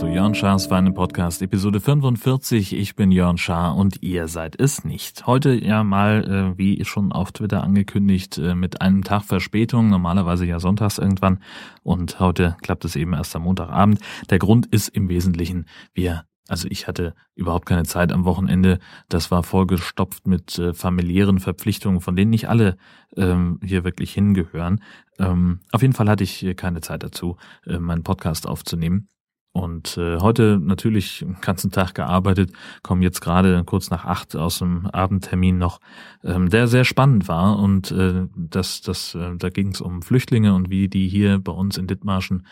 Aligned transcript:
zu 0.00 0.06
Jörn 0.06 0.34
Schars 0.34 0.70
Weinen 0.70 0.94
Podcast 0.94 1.42
Episode 1.42 1.78
45. 1.78 2.72
Ich 2.72 2.96
bin 2.96 3.12
Jörn 3.12 3.36
Schaar 3.36 3.76
und 3.76 4.02
ihr 4.02 4.28
seid 4.28 4.58
es 4.58 4.82
nicht. 4.82 5.26
Heute 5.26 5.52
ja 5.52 5.84
mal, 5.84 6.54
äh, 6.54 6.58
wie 6.58 6.82
schon 6.86 7.12
auf 7.12 7.32
Twitter 7.32 7.62
angekündigt, 7.62 8.38
äh, 8.38 8.54
mit 8.54 8.80
einem 8.80 9.04
Tag 9.04 9.24
Verspätung, 9.24 9.90
normalerweise 9.90 10.46
ja 10.46 10.58
sonntags 10.58 10.96
irgendwann 10.96 11.40
und 11.82 12.18
heute 12.18 12.56
klappt 12.62 12.86
es 12.86 12.96
eben 12.96 13.12
erst 13.12 13.36
am 13.36 13.42
Montagabend. 13.42 13.98
Der 14.30 14.38
Grund 14.38 14.64
ist 14.68 14.88
im 14.88 15.10
Wesentlichen, 15.10 15.66
wir 15.92 16.24
also 16.50 16.66
ich 16.68 16.88
hatte 16.88 17.14
überhaupt 17.36 17.66
keine 17.66 17.84
Zeit 17.84 18.10
am 18.10 18.24
Wochenende. 18.24 18.80
Das 19.08 19.30
war 19.30 19.44
vollgestopft 19.44 20.26
mit 20.26 20.58
äh, 20.58 20.74
familiären 20.74 21.38
Verpflichtungen, 21.38 22.00
von 22.00 22.16
denen 22.16 22.30
nicht 22.30 22.48
alle 22.48 22.76
ähm, 23.16 23.60
hier 23.64 23.84
wirklich 23.84 24.12
hingehören. 24.12 24.82
Ähm, 25.20 25.60
auf 25.70 25.82
jeden 25.82 25.94
Fall 25.94 26.08
hatte 26.08 26.24
ich 26.24 26.44
keine 26.56 26.80
Zeit 26.80 27.04
dazu, 27.04 27.36
äh, 27.66 27.78
meinen 27.78 28.02
Podcast 28.02 28.48
aufzunehmen. 28.48 29.08
Und 29.52 29.96
äh, 29.96 30.18
heute 30.18 30.60
natürlich 30.62 31.20
den 31.20 31.40
ganzen 31.40 31.72
Tag 31.72 31.94
gearbeitet, 31.94 32.52
komme 32.82 33.02
jetzt 33.02 33.20
gerade 33.20 33.64
kurz 33.64 33.90
nach 33.90 34.04
acht 34.04 34.36
aus 34.36 34.60
dem 34.60 34.86
Abendtermin 34.86 35.58
noch, 35.58 35.80
ähm, 36.22 36.50
der 36.50 36.68
sehr 36.68 36.84
spannend 36.84 37.26
war. 37.26 37.58
Und 37.58 37.90
äh, 37.90 38.26
das, 38.36 38.80
das, 38.80 39.14
äh, 39.16 39.36
da 39.36 39.48
ging 39.50 39.68
es 39.68 39.80
um 39.80 40.02
Flüchtlinge 40.02 40.54
und 40.54 40.70
wie 40.70 40.88
die 40.88 41.08
hier 41.08 41.40
bei 41.40 41.50
uns 41.50 41.78
in 41.78 41.88
Dithmarschen 41.88 42.46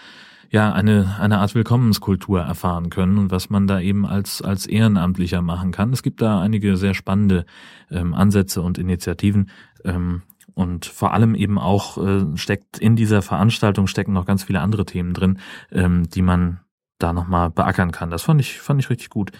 ja 0.51 0.73
eine, 0.73 1.16
eine 1.21 1.38
Art 1.38 1.55
Willkommenskultur 1.55 2.41
erfahren 2.41 2.91
können 2.91 3.19
und 3.19 3.30
was 3.30 3.51
man 3.51 3.66
da 3.66 3.80
eben 3.80 4.07
als, 4.07 4.43
als 4.43 4.66
Ehrenamtlicher 4.66 5.43
machen 5.43 5.71
kann. 5.71 5.93
Es 5.93 6.02
gibt 6.02 6.21
da 6.21 6.41
einige 6.41 6.77
sehr 6.77 6.95
spannende 6.95 7.45
ähm, 7.91 8.15
Ansätze 8.15 8.62
und 8.62 8.79
Initiativen. 8.79 9.51
Ähm, 9.85 10.23
und 10.55 10.87
vor 10.87 11.12
allem 11.12 11.37
eben 11.37 11.57
auch 11.57 11.99
äh, 11.99 12.37
steckt 12.37 12.79
in 12.79 12.96
dieser 12.96 13.23
Veranstaltung 13.23 13.87
stecken 13.87 14.12
noch 14.12 14.27
ganz 14.27 14.43
viele 14.43 14.60
andere 14.60 14.85
Themen 14.85 15.15
drin, 15.15 15.38
ähm, 15.71 16.09
die 16.09 16.23
man 16.23 16.60
da 16.99 17.13
nochmal 17.13 17.51
beackern 17.51 17.93
kann. 17.93 18.10
Das 18.10 18.23
fand 18.23 18.41
ich, 18.41 18.60
fand 18.60 18.80
ich 18.80 18.91
richtig 18.91 19.10
gut. 19.10 19.32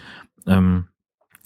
Ähm, 0.47 0.87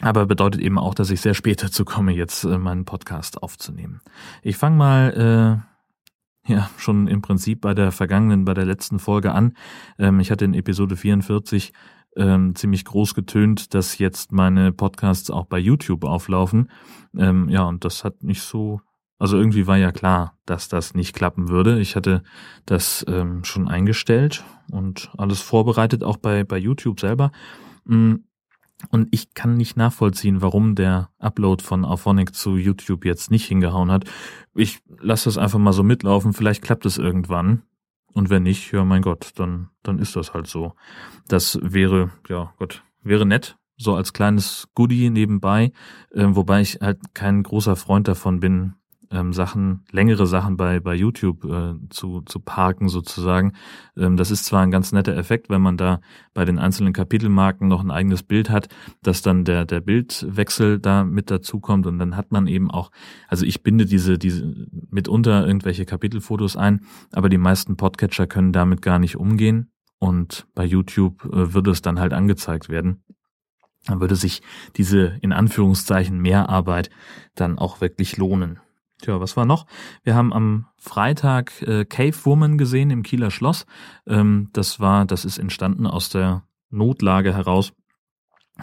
aber 0.01 0.25
bedeutet 0.25 0.61
eben 0.61 0.77
auch, 0.77 0.95
dass 0.95 1.11
ich 1.11 1.21
sehr 1.21 1.33
spät 1.33 1.63
dazu 1.63 1.85
komme, 1.85 2.13
jetzt 2.13 2.43
äh, 2.43 2.57
meinen 2.57 2.85
Podcast 2.85 3.41
aufzunehmen. 3.41 4.01
Ich 4.41 4.57
fange 4.57 4.75
mal 4.75 5.63
äh, 6.47 6.51
ja 6.51 6.69
schon 6.77 7.07
im 7.07 7.21
Prinzip 7.21 7.61
bei 7.61 7.73
der 7.73 7.91
vergangenen, 7.91 8.45
bei 8.45 8.53
der 8.53 8.65
letzten 8.65 8.99
Folge 8.99 9.33
an. 9.33 9.55
Ähm, 9.97 10.19
ich 10.19 10.31
hatte 10.31 10.45
in 10.45 10.53
Episode 10.53 10.95
44 10.95 11.73
ähm, 12.15 12.55
ziemlich 12.55 12.85
groß 12.85 13.15
getönt, 13.15 13.73
dass 13.73 13.97
jetzt 13.97 14.31
meine 14.31 14.71
Podcasts 14.71 15.29
auch 15.29 15.45
bei 15.45 15.57
YouTube 15.57 16.03
auflaufen. 16.03 16.69
Ähm, 17.17 17.49
ja, 17.49 17.63
und 17.63 17.85
das 17.85 18.03
hat 18.03 18.23
nicht 18.23 18.41
so 18.41 18.81
also 19.19 19.37
irgendwie 19.37 19.67
war 19.67 19.77
ja 19.77 19.91
klar, 19.91 20.37
dass 20.45 20.67
das 20.67 20.95
nicht 20.95 21.15
klappen 21.15 21.49
würde. 21.49 21.79
Ich 21.79 21.95
hatte 21.95 22.23
das 22.65 23.05
ähm, 23.07 23.43
schon 23.43 23.67
eingestellt 23.67 24.43
und 24.71 25.11
alles 25.17 25.41
vorbereitet, 25.41 26.03
auch 26.03 26.17
bei, 26.17 26.43
bei 26.43 26.57
YouTube 26.57 26.99
selber. 26.99 27.31
Mm, 27.85 28.15
und 28.89 29.07
ich 29.11 29.33
kann 29.33 29.55
nicht 29.55 29.77
nachvollziehen, 29.77 30.41
warum 30.41 30.75
der 30.75 31.09
Upload 31.19 31.63
von 31.63 31.85
Auphonic 31.85 32.35
zu 32.35 32.57
YouTube 32.57 33.05
jetzt 33.05 33.31
nicht 33.31 33.45
hingehauen 33.45 33.91
hat. 33.91 34.05
Ich 34.55 34.81
lasse 34.99 35.25
das 35.25 35.37
einfach 35.37 35.59
mal 35.59 35.73
so 35.73 35.83
mitlaufen, 35.83 36.33
vielleicht 36.33 36.61
klappt 36.61 36.85
es 36.85 36.97
irgendwann. 36.97 37.63
Und 38.13 38.29
wenn 38.29 38.43
nicht, 38.43 38.71
ja 38.71 38.83
mein 38.83 39.01
Gott, 39.01 39.31
dann, 39.35 39.69
dann 39.81 39.99
ist 39.99 40.15
das 40.15 40.33
halt 40.33 40.47
so. 40.47 40.73
Das 41.27 41.59
wäre, 41.61 42.11
ja 42.29 42.53
Gott, 42.57 42.83
wäre 43.01 43.25
nett, 43.25 43.57
so 43.77 43.95
als 43.95 44.13
kleines 44.13 44.67
Goodie 44.75 45.09
nebenbei, 45.09 45.71
äh, 46.11 46.25
wobei 46.27 46.61
ich 46.61 46.79
halt 46.81 46.99
kein 47.13 47.41
großer 47.41 47.75
Freund 47.75 48.07
davon 48.07 48.39
bin, 48.39 48.75
ähm, 49.13 49.31
Sachen, 49.31 49.85
längere 49.91 50.25
Sachen 50.25 50.57
bei, 50.57 50.79
bei 50.79 50.95
YouTube 50.95 51.45
äh, 51.45 51.75
zu, 51.89 52.21
zu 52.21 52.39
parken 52.39 52.89
sozusagen. 52.89 53.53
Ähm, 53.95 54.17
das 54.17 54.31
ist 54.31 54.45
zwar 54.45 54.61
ein 54.61 54.71
ganz 54.71 54.91
netter 54.91 55.15
Effekt, 55.15 55.49
wenn 55.49 55.61
man 55.61 55.77
da 55.77 56.01
bei 56.33 56.43
den 56.43 56.59
einzelnen 56.59 56.93
Kapitelmarken 56.93 57.67
noch 57.67 57.81
ein 57.81 57.91
eigenes 57.91 58.23
Bild 58.23 58.49
hat, 58.49 58.69
dass 59.03 59.21
dann 59.21 59.45
der, 59.45 59.65
der 59.65 59.81
Bildwechsel 59.81 60.79
da 60.79 61.03
mit 61.03 61.29
dazukommt 61.29 61.85
und 61.85 61.99
dann 61.99 62.17
hat 62.17 62.31
man 62.31 62.47
eben 62.47 62.71
auch, 62.71 62.91
also 63.27 63.45
ich 63.45 63.63
binde 63.63 63.85
diese, 63.85 64.17
diese 64.17 64.67
mitunter 64.89 65.45
irgendwelche 65.45 65.85
Kapitelfotos 65.85 66.57
ein, 66.57 66.81
aber 67.11 67.29
die 67.29 67.37
meisten 67.37 67.77
Podcatcher 67.77 68.27
können 68.27 68.51
damit 68.51 68.81
gar 68.81 68.99
nicht 68.99 69.15
umgehen 69.15 69.71
und 69.99 70.47
bei 70.55 70.65
YouTube 70.65 71.23
äh, 71.25 71.53
würde 71.53 71.71
es 71.71 71.81
dann 71.81 71.99
halt 71.99 72.13
angezeigt 72.13 72.69
werden 72.69 73.03
dann 73.85 73.99
würde 73.99 74.15
sich 74.15 74.41
diese 74.77 75.17
in 75.21 75.33
Anführungszeichen 75.33 76.17
Mehrarbeit 76.17 76.89
dann 77.35 77.57
auch 77.57 77.81
wirklich 77.81 78.17
lohnen. 78.17 78.59
Tja, 79.03 79.19
was 79.19 79.35
war 79.35 79.45
noch? 79.45 79.65
Wir 80.03 80.15
haben 80.15 80.31
am 80.31 80.67
Freitag 80.77 81.61
äh, 81.63 81.83
Cave 81.83 82.15
Woman 82.23 82.57
gesehen 82.57 82.89
im 82.89 83.03
Kieler 83.03 83.31
Schloss. 83.31 83.65
Ähm, 84.07 84.49
das 84.53 84.79
war, 84.79 85.05
das 85.05 85.25
ist 85.25 85.39
entstanden 85.39 85.85
aus 85.85 86.07
der 86.07 86.43
Notlage 86.69 87.35
heraus, 87.35 87.73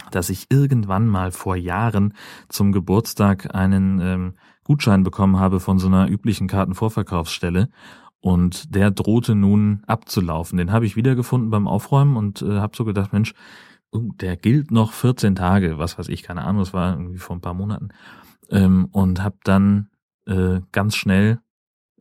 dass 0.09 0.31
ich 0.31 0.47
irgendwann 0.49 1.07
mal 1.07 1.31
vor 1.31 1.55
Jahren 1.55 2.15
zum 2.49 2.71
Geburtstag 2.71 3.53
einen 3.53 3.99
ähm, 3.99 4.33
Gutschein 4.63 5.03
bekommen 5.03 5.37
habe 5.37 5.59
von 5.59 5.77
so 5.77 5.85
einer 5.85 6.09
üblichen 6.09 6.47
Kartenvorverkaufsstelle 6.47 7.69
und 8.19 8.73
der 8.73 8.89
drohte 8.89 9.35
nun 9.35 9.83
abzulaufen. 9.85 10.57
Den 10.57 10.71
habe 10.71 10.87
ich 10.87 10.95
wiedergefunden 10.95 11.51
beim 11.51 11.67
Aufräumen 11.67 12.17
und 12.17 12.41
äh, 12.41 12.57
habe 12.57 12.75
so 12.75 12.83
gedacht, 12.83 13.13
Mensch, 13.13 13.35
oh, 13.91 14.09
der 14.19 14.37
gilt 14.37 14.71
noch 14.71 14.91
14 14.93 15.35
Tage, 15.35 15.77
was 15.77 15.99
weiß 15.99 16.09
ich, 16.09 16.23
keine 16.23 16.45
Ahnung, 16.45 16.63
das 16.63 16.73
war 16.73 16.93
irgendwie 16.93 17.19
vor 17.19 17.35
ein 17.35 17.41
paar 17.41 17.53
Monaten. 17.53 17.89
Ähm, 18.49 18.87
und 18.91 19.23
habe 19.23 19.37
dann 19.43 19.90
äh, 20.27 20.61
ganz 20.71 20.95
schnell 20.95 21.39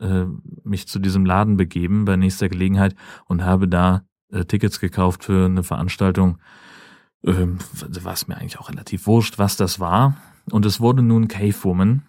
äh, 0.01 0.25
mich 0.65 0.89
zu 0.89 0.99
diesem 0.99 1.25
Laden 1.25 1.57
begeben 1.57 2.05
bei 2.05 2.17
nächster 2.17 2.49
Gelegenheit 2.49 2.95
und 3.27 3.45
habe 3.45 3.69
da 3.69 4.03
äh, 4.31 4.45
Tickets 4.45 4.81
gekauft 4.81 5.25
für 5.25 5.47
eine 5.47 5.63
Veranstaltung. 5.63 6.39
Ähm, 7.25 7.59
war 8.03 8.13
es 8.13 8.29
mir 8.29 8.37
eigentlich 8.37 8.59
auch 8.59 8.71
relativ 8.71 9.07
wurscht, 9.07 9.39
was 9.39 9.57
das 9.57 9.79
war. 9.79 10.17
Und 10.51 10.65
es 10.65 10.81
wurde 10.81 11.03
nun 11.03 11.29
Cave 11.29 11.57
Woman. 11.63 12.03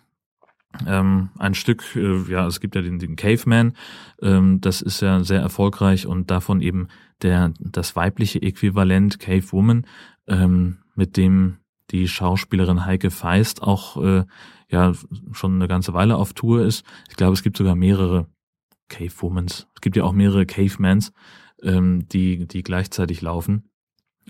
Ähm, 0.87 1.29
ein 1.37 1.53
Stück, 1.53 1.83
äh, 1.95 2.21
ja, 2.31 2.47
es 2.47 2.61
gibt 2.61 2.75
ja 2.75 2.81
den, 2.81 2.97
den 2.97 3.17
Caveman, 3.17 3.73
ähm, 4.21 4.61
das 4.61 4.81
ist 4.81 5.01
ja 5.01 5.21
sehr 5.21 5.41
erfolgreich 5.41 6.07
und 6.07 6.31
davon 6.31 6.61
eben 6.61 6.87
der 7.21 7.53
das 7.59 7.95
weibliche 7.97 8.41
Äquivalent 8.41 9.19
Cave 9.19 9.51
Woman, 9.51 9.85
ähm, 10.27 10.77
mit 10.95 11.17
dem 11.17 11.57
die 11.91 12.07
Schauspielerin 12.07 12.85
Heike 12.85 13.11
Feist 13.11 13.61
auch 13.61 14.01
äh, 14.01 14.25
ja 14.69 14.93
schon 15.31 15.55
eine 15.55 15.67
ganze 15.67 15.93
Weile 15.93 16.15
auf 16.15 16.33
Tour 16.33 16.63
ist. 16.65 16.85
Ich 17.09 17.15
glaube, 17.15 17.33
es 17.33 17.43
gibt 17.43 17.57
sogar 17.57 17.75
mehrere 17.75 18.27
Cave 18.91 19.11
Womans. 19.19 19.67
Es 19.75 19.81
gibt 19.81 19.95
ja 19.95 20.03
auch 20.03 20.13
mehrere 20.13 20.45
Cavemans, 20.45 21.11
ähm, 21.63 22.07
die, 22.09 22.47
die 22.47 22.63
gleichzeitig 22.63 23.21
laufen. 23.21 23.69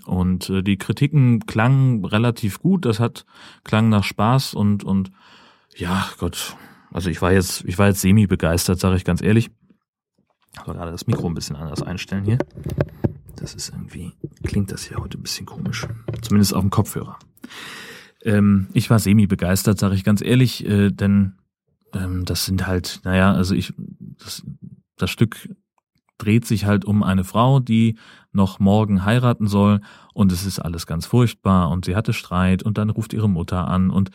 Und 0.06 0.48
äh, 0.50 0.62
die 0.62 0.78
Kritiken 0.78 1.40
klangen 1.40 2.04
relativ 2.04 2.60
gut. 2.60 2.86
Das 2.86 2.98
hat 2.98 3.26
klang 3.64 3.88
nach 3.88 4.04
Spaß 4.04 4.54
und 4.54 4.84
und 4.84 5.10
ja 5.76 6.08
Gott, 6.18 6.56
also 6.90 7.10
ich 7.10 7.20
war 7.20 7.32
jetzt 7.32 7.64
ich 7.66 7.78
war 7.78 7.88
jetzt 7.88 8.00
semi 8.00 8.26
begeistert, 8.26 8.80
sage 8.80 8.96
ich 8.96 9.04
ganz 9.04 9.22
ehrlich. 9.22 9.50
Aber 10.56 10.74
gerade 10.74 10.92
das 10.92 11.06
Mikro 11.06 11.28
ein 11.28 11.34
bisschen 11.34 11.56
anders 11.56 11.82
einstellen 11.82 12.24
hier. 12.24 12.38
Das 13.36 13.54
ist 13.54 13.70
irgendwie 13.70 14.12
klingt 14.42 14.72
das 14.72 14.84
hier 14.84 14.96
heute 14.98 15.18
ein 15.18 15.22
bisschen 15.22 15.46
komisch, 15.46 15.86
zumindest 16.22 16.54
auf 16.54 16.62
dem 16.62 16.70
Kopfhörer. 16.70 17.18
Ähm, 18.24 18.68
ich 18.72 18.90
war 18.90 18.98
semi 18.98 19.26
begeistert, 19.26 19.78
sage 19.78 19.94
ich 19.94 20.04
ganz 20.04 20.22
ehrlich, 20.22 20.66
äh, 20.66 20.90
denn 20.90 21.34
ähm, 21.94 22.24
das 22.24 22.44
sind 22.44 22.66
halt, 22.66 23.00
naja, 23.04 23.32
also 23.32 23.54
ich, 23.54 23.72
das, 24.18 24.42
das 24.96 25.10
Stück 25.10 25.48
dreht 26.18 26.46
sich 26.46 26.66
halt 26.66 26.84
um 26.84 27.02
eine 27.02 27.24
Frau, 27.24 27.58
die 27.58 27.98
noch 28.32 28.60
morgen 28.60 29.04
heiraten 29.04 29.48
soll 29.48 29.80
und 30.14 30.30
es 30.30 30.46
ist 30.46 30.60
alles 30.60 30.86
ganz 30.86 31.06
furchtbar 31.06 31.68
und 31.70 31.84
sie 31.84 31.96
hatte 31.96 32.12
Streit 32.12 32.62
und 32.62 32.78
dann 32.78 32.90
ruft 32.90 33.12
ihre 33.12 33.28
Mutter 33.28 33.66
an 33.68 33.90
und 33.90 34.10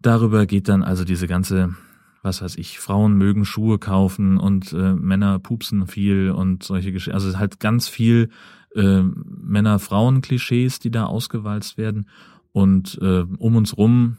darüber 0.00 0.46
geht 0.46 0.68
dann 0.68 0.84
also 0.84 1.04
diese 1.04 1.26
ganze, 1.26 1.74
was 2.22 2.42
weiß 2.42 2.56
ich, 2.56 2.78
Frauen 2.78 3.14
mögen 3.14 3.44
Schuhe 3.44 3.78
kaufen 3.78 4.38
und 4.38 4.72
äh, 4.72 4.94
Männer 4.94 5.40
pupsen 5.40 5.88
viel 5.88 6.30
und 6.30 6.62
solche 6.62 6.92
Geschichten, 6.92 7.14
also 7.14 7.36
halt 7.38 7.58
ganz 7.58 7.88
viel 7.88 8.30
äh, 8.76 9.02
Männer-Frauen-Klischees, 9.02 10.78
die 10.78 10.92
da 10.92 11.06
ausgewalzt 11.06 11.76
werden 11.76 12.06
und 12.52 12.98
äh, 13.00 13.24
um 13.38 13.56
uns 13.56 13.76
rum 13.76 14.18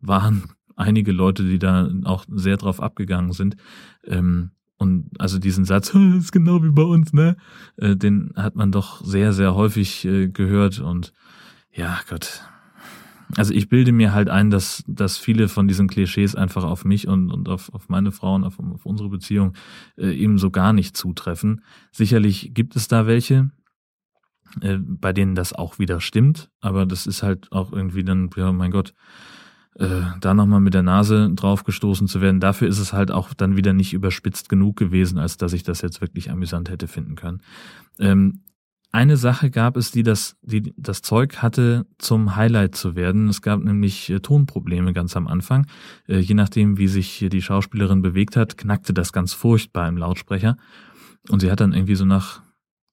waren 0.00 0.44
einige 0.76 1.12
Leute, 1.12 1.42
die 1.42 1.58
da 1.58 1.90
auch 2.04 2.24
sehr 2.28 2.56
drauf 2.56 2.80
abgegangen 2.80 3.32
sind. 3.32 3.56
Ähm, 4.04 4.50
und 4.78 5.10
also 5.18 5.38
diesen 5.38 5.66
Satz, 5.66 5.94
ist 6.18 6.32
genau 6.32 6.62
wie 6.62 6.70
bei 6.70 6.82
uns, 6.82 7.12
ne? 7.12 7.36
Äh, 7.76 7.96
den 7.96 8.32
hat 8.36 8.56
man 8.56 8.72
doch 8.72 9.04
sehr, 9.04 9.32
sehr 9.32 9.54
häufig 9.54 10.04
äh, 10.06 10.28
gehört. 10.28 10.80
Und 10.80 11.12
ja, 11.72 12.00
Gott. 12.08 12.42
Also 13.36 13.54
ich 13.54 13.68
bilde 13.68 13.92
mir 13.92 14.12
halt 14.12 14.28
ein, 14.28 14.50
dass, 14.50 14.82
dass 14.88 15.16
viele 15.16 15.48
von 15.48 15.68
diesen 15.68 15.86
Klischees 15.86 16.34
einfach 16.34 16.64
auf 16.64 16.84
mich 16.84 17.06
und, 17.06 17.30
und 17.30 17.48
auf, 17.48 17.72
auf 17.72 17.88
meine 17.88 18.10
Frauen, 18.10 18.42
auf, 18.42 18.58
auf 18.58 18.84
unsere 18.86 19.08
Beziehung 19.08 19.52
äh, 19.96 20.12
eben 20.12 20.38
so 20.38 20.50
gar 20.50 20.72
nicht 20.72 20.96
zutreffen. 20.96 21.62
Sicherlich 21.92 22.52
gibt 22.54 22.74
es 22.74 22.88
da 22.88 23.06
welche, 23.06 23.50
äh, 24.60 24.78
bei 24.78 25.12
denen 25.12 25.34
das 25.34 25.52
auch 25.52 25.78
wieder 25.78 26.00
stimmt, 26.00 26.50
aber 26.60 26.86
das 26.86 27.06
ist 27.06 27.22
halt 27.22 27.50
auch 27.52 27.72
irgendwie 27.72 28.04
dann, 28.04 28.30
ja, 28.36 28.52
mein 28.52 28.70
Gott, 28.70 28.94
äh, 29.74 30.02
da 30.20 30.34
nochmal 30.34 30.60
mit 30.60 30.74
der 30.74 30.82
Nase 30.82 31.30
draufgestoßen 31.34 32.08
zu 32.08 32.20
werden. 32.20 32.40
Dafür 32.40 32.68
ist 32.68 32.78
es 32.78 32.92
halt 32.92 33.10
auch 33.10 33.32
dann 33.34 33.56
wieder 33.56 33.72
nicht 33.72 33.92
überspitzt 33.92 34.48
genug 34.48 34.76
gewesen, 34.76 35.18
als 35.18 35.36
dass 35.36 35.52
ich 35.52 35.62
das 35.62 35.80
jetzt 35.80 36.00
wirklich 36.00 36.30
amüsant 36.30 36.68
hätte 36.68 36.88
finden 36.88 37.14
können. 37.14 37.42
Ähm, 37.98 38.42
eine 38.92 39.16
Sache 39.16 39.50
gab 39.50 39.76
es, 39.76 39.92
die 39.92 40.02
das, 40.02 40.36
die 40.42 40.74
das 40.76 41.00
Zeug 41.02 41.38
hatte, 41.38 41.86
zum 41.98 42.34
Highlight 42.34 42.74
zu 42.74 42.96
werden. 42.96 43.28
Es 43.28 43.40
gab 43.40 43.60
nämlich 43.62 44.10
äh, 44.10 44.18
Tonprobleme 44.18 44.92
ganz 44.92 45.16
am 45.16 45.28
Anfang. 45.28 45.66
Äh, 46.08 46.18
je 46.18 46.34
nachdem, 46.34 46.76
wie 46.76 46.88
sich 46.88 47.24
die 47.30 47.42
Schauspielerin 47.42 48.02
bewegt 48.02 48.36
hat, 48.36 48.58
knackte 48.58 48.92
das 48.92 49.12
ganz 49.12 49.32
furchtbar 49.32 49.88
im 49.88 49.96
Lautsprecher. 49.96 50.56
Und 51.28 51.40
sie 51.40 51.50
hat 51.50 51.60
dann 51.60 51.72
irgendwie 51.72 51.94
so 51.94 52.04
nach 52.04 52.42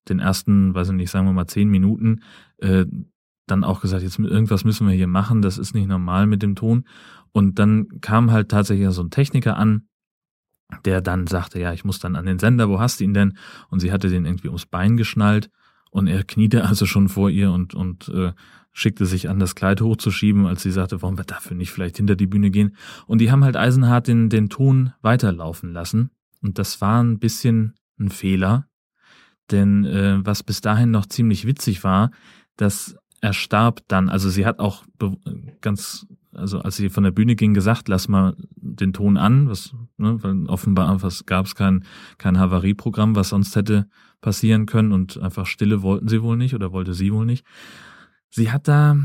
den 0.09 0.19
ersten, 0.19 0.73
weiß 0.73 0.89
ich 0.89 0.95
nicht, 0.95 1.11
sagen 1.11 1.25
wir 1.25 1.33
mal 1.33 1.47
zehn 1.47 1.69
Minuten, 1.69 2.21
äh, 2.57 2.85
dann 3.45 3.63
auch 3.63 3.81
gesagt, 3.81 4.03
jetzt 4.03 4.19
irgendwas 4.19 4.65
müssen 4.65 4.87
wir 4.87 4.93
hier 4.93 5.07
machen, 5.07 5.41
das 5.41 5.57
ist 5.57 5.73
nicht 5.73 5.87
normal 5.87 6.27
mit 6.27 6.43
dem 6.43 6.55
Ton. 6.55 6.85
Und 7.31 7.59
dann 7.59 7.87
kam 8.01 8.31
halt 8.31 8.49
tatsächlich 8.49 8.89
so 8.91 9.03
ein 9.03 9.09
Techniker 9.09 9.57
an, 9.57 9.87
der 10.85 11.01
dann 11.01 11.27
sagte, 11.27 11.59
ja, 11.59 11.71
ich 11.71 11.85
muss 11.85 11.99
dann 11.99 12.15
an 12.15 12.25
den 12.25 12.39
Sender, 12.39 12.67
wo 12.67 12.79
hast 12.79 12.99
du 12.99 13.05
ihn 13.05 13.13
denn? 13.13 13.37
Und 13.69 13.79
sie 13.79 13.91
hatte 13.91 14.09
den 14.09 14.25
irgendwie 14.25 14.47
ums 14.47 14.65
Bein 14.65 14.97
geschnallt 14.97 15.49
und 15.91 16.07
er 16.07 16.23
kniete 16.23 16.65
also 16.65 16.85
schon 16.85 17.07
vor 17.07 17.29
ihr 17.29 17.51
und, 17.51 17.73
und 17.73 18.09
äh, 18.09 18.33
schickte 18.73 19.05
sich 19.05 19.29
an, 19.29 19.39
das 19.39 19.55
Kleid 19.55 19.81
hochzuschieben, 19.81 20.45
als 20.45 20.61
sie 20.61 20.71
sagte, 20.71 21.01
warum 21.01 21.17
wir 21.17 21.23
dafür 21.23 21.55
nicht 21.55 21.71
vielleicht 21.71 21.97
hinter 21.97 22.15
die 22.15 22.27
Bühne 22.27 22.51
gehen. 22.51 22.75
Und 23.07 23.19
die 23.19 23.31
haben 23.31 23.43
halt 23.43 23.55
eisenhart 23.55 24.07
den, 24.07 24.29
den 24.29 24.49
Ton 24.49 24.93
weiterlaufen 25.01 25.73
lassen. 25.73 26.11
Und 26.41 26.59
das 26.59 26.79
war 26.81 27.01
ein 27.01 27.17
bisschen 27.17 27.73
ein 27.99 28.09
Fehler. 28.09 28.67
Denn 29.51 29.85
äh, 29.85 30.25
was 30.25 30.43
bis 30.43 30.61
dahin 30.61 30.91
noch 30.91 31.05
ziemlich 31.05 31.45
witzig 31.45 31.83
war, 31.83 32.11
dass 32.57 32.97
er 33.21 33.33
starb 33.33 33.81
dann, 33.87 34.09
also 34.09 34.29
sie 34.29 34.45
hat 34.45 34.59
auch 34.59 34.83
ganz, 35.61 36.05
also 36.33 36.59
als 36.59 36.75
sie 36.75 36.89
von 36.89 37.03
der 37.03 37.11
Bühne 37.11 37.35
ging, 37.35 37.53
gesagt, 37.53 37.87
lass 37.87 38.07
mal 38.07 38.35
den 38.55 38.93
Ton 38.93 39.17
an, 39.17 39.49
was, 39.49 39.73
ne, 39.97 40.21
weil 40.21 40.45
offenbar 40.47 41.01
was 41.01 41.25
gab 41.25 41.45
es 41.45 41.55
kein, 41.55 41.83
kein 42.17 42.37
Havarieprogramm, 42.37 43.15
was 43.15 43.29
sonst 43.29 43.55
hätte 43.55 43.87
passieren 44.21 44.65
können 44.65 44.91
und 44.91 45.19
einfach 45.19 45.45
Stille 45.45 45.81
wollten 45.81 46.07
sie 46.07 46.21
wohl 46.21 46.37
nicht 46.37 46.53
oder 46.53 46.71
wollte 46.71 46.93
sie 46.93 47.11
wohl 47.11 47.25
nicht. 47.25 47.45
Sie 48.29 48.51
hat 48.51 48.67
da, 48.67 48.97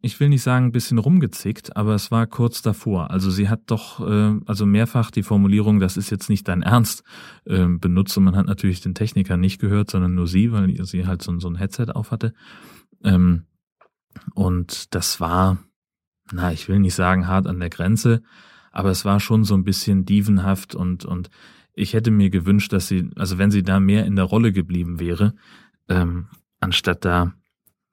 ich 0.00 0.18
will 0.18 0.28
nicht 0.28 0.42
sagen, 0.42 0.66
ein 0.66 0.72
bisschen 0.72 0.98
rumgezickt, 0.98 1.76
aber 1.76 1.94
es 1.94 2.10
war 2.10 2.26
kurz 2.26 2.62
davor. 2.62 3.10
Also 3.10 3.30
sie 3.30 3.48
hat 3.48 3.62
doch, 3.66 4.00
äh, 4.06 4.38
also 4.46 4.66
mehrfach 4.66 5.10
die 5.10 5.22
Formulierung, 5.22 5.80
das 5.80 5.96
ist 5.96 6.10
jetzt 6.10 6.28
nicht 6.28 6.48
dein 6.48 6.62
Ernst, 6.62 7.04
äh, 7.44 7.66
benutzt 7.66 8.16
und 8.16 8.24
man 8.24 8.36
hat 8.36 8.46
natürlich 8.46 8.80
den 8.80 8.94
Techniker 8.94 9.36
nicht 9.36 9.60
gehört, 9.60 9.90
sondern 9.90 10.14
nur 10.14 10.26
sie, 10.26 10.52
weil 10.52 10.84
sie 10.84 11.06
halt 11.06 11.22
so, 11.22 11.38
so 11.38 11.48
ein 11.48 11.56
Headset 11.56 11.88
auf 11.94 12.10
hatte. 12.10 12.32
Ähm, 13.04 13.44
und 14.34 14.94
das 14.94 15.20
war, 15.20 15.58
na, 16.32 16.52
ich 16.52 16.68
will 16.68 16.78
nicht 16.78 16.94
sagen 16.94 17.26
hart 17.26 17.46
an 17.46 17.60
der 17.60 17.70
Grenze, 17.70 18.22
aber 18.70 18.90
es 18.90 19.04
war 19.04 19.20
schon 19.20 19.44
so 19.44 19.54
ein 19.54 19.64
bisschen 19.64 20.04
dievenhaft 20.04 20.74
und, 20.74 21.04
und 21.04 21.30
ich 21.74 21.94
hätte 21.94 22.10
mir 22.10 22.30
gewünscht, 22.30 22.72
dass 22.72 22.88
sie, 22.88 23.10
also 23.16 23.38
wenn 23.38 23.50
sie 23.50 23.62
da 23.62 23.80
mehr 23.80 24.06
in 24.06 24.16
der 24.16 24.24
Rolle 24.24 24.52
geblieben 24.52 25.00
wäre, 25.00 25.34
ähm, 25.88 26.26
anstatt 26.60 27.04
da, 27.04 27.32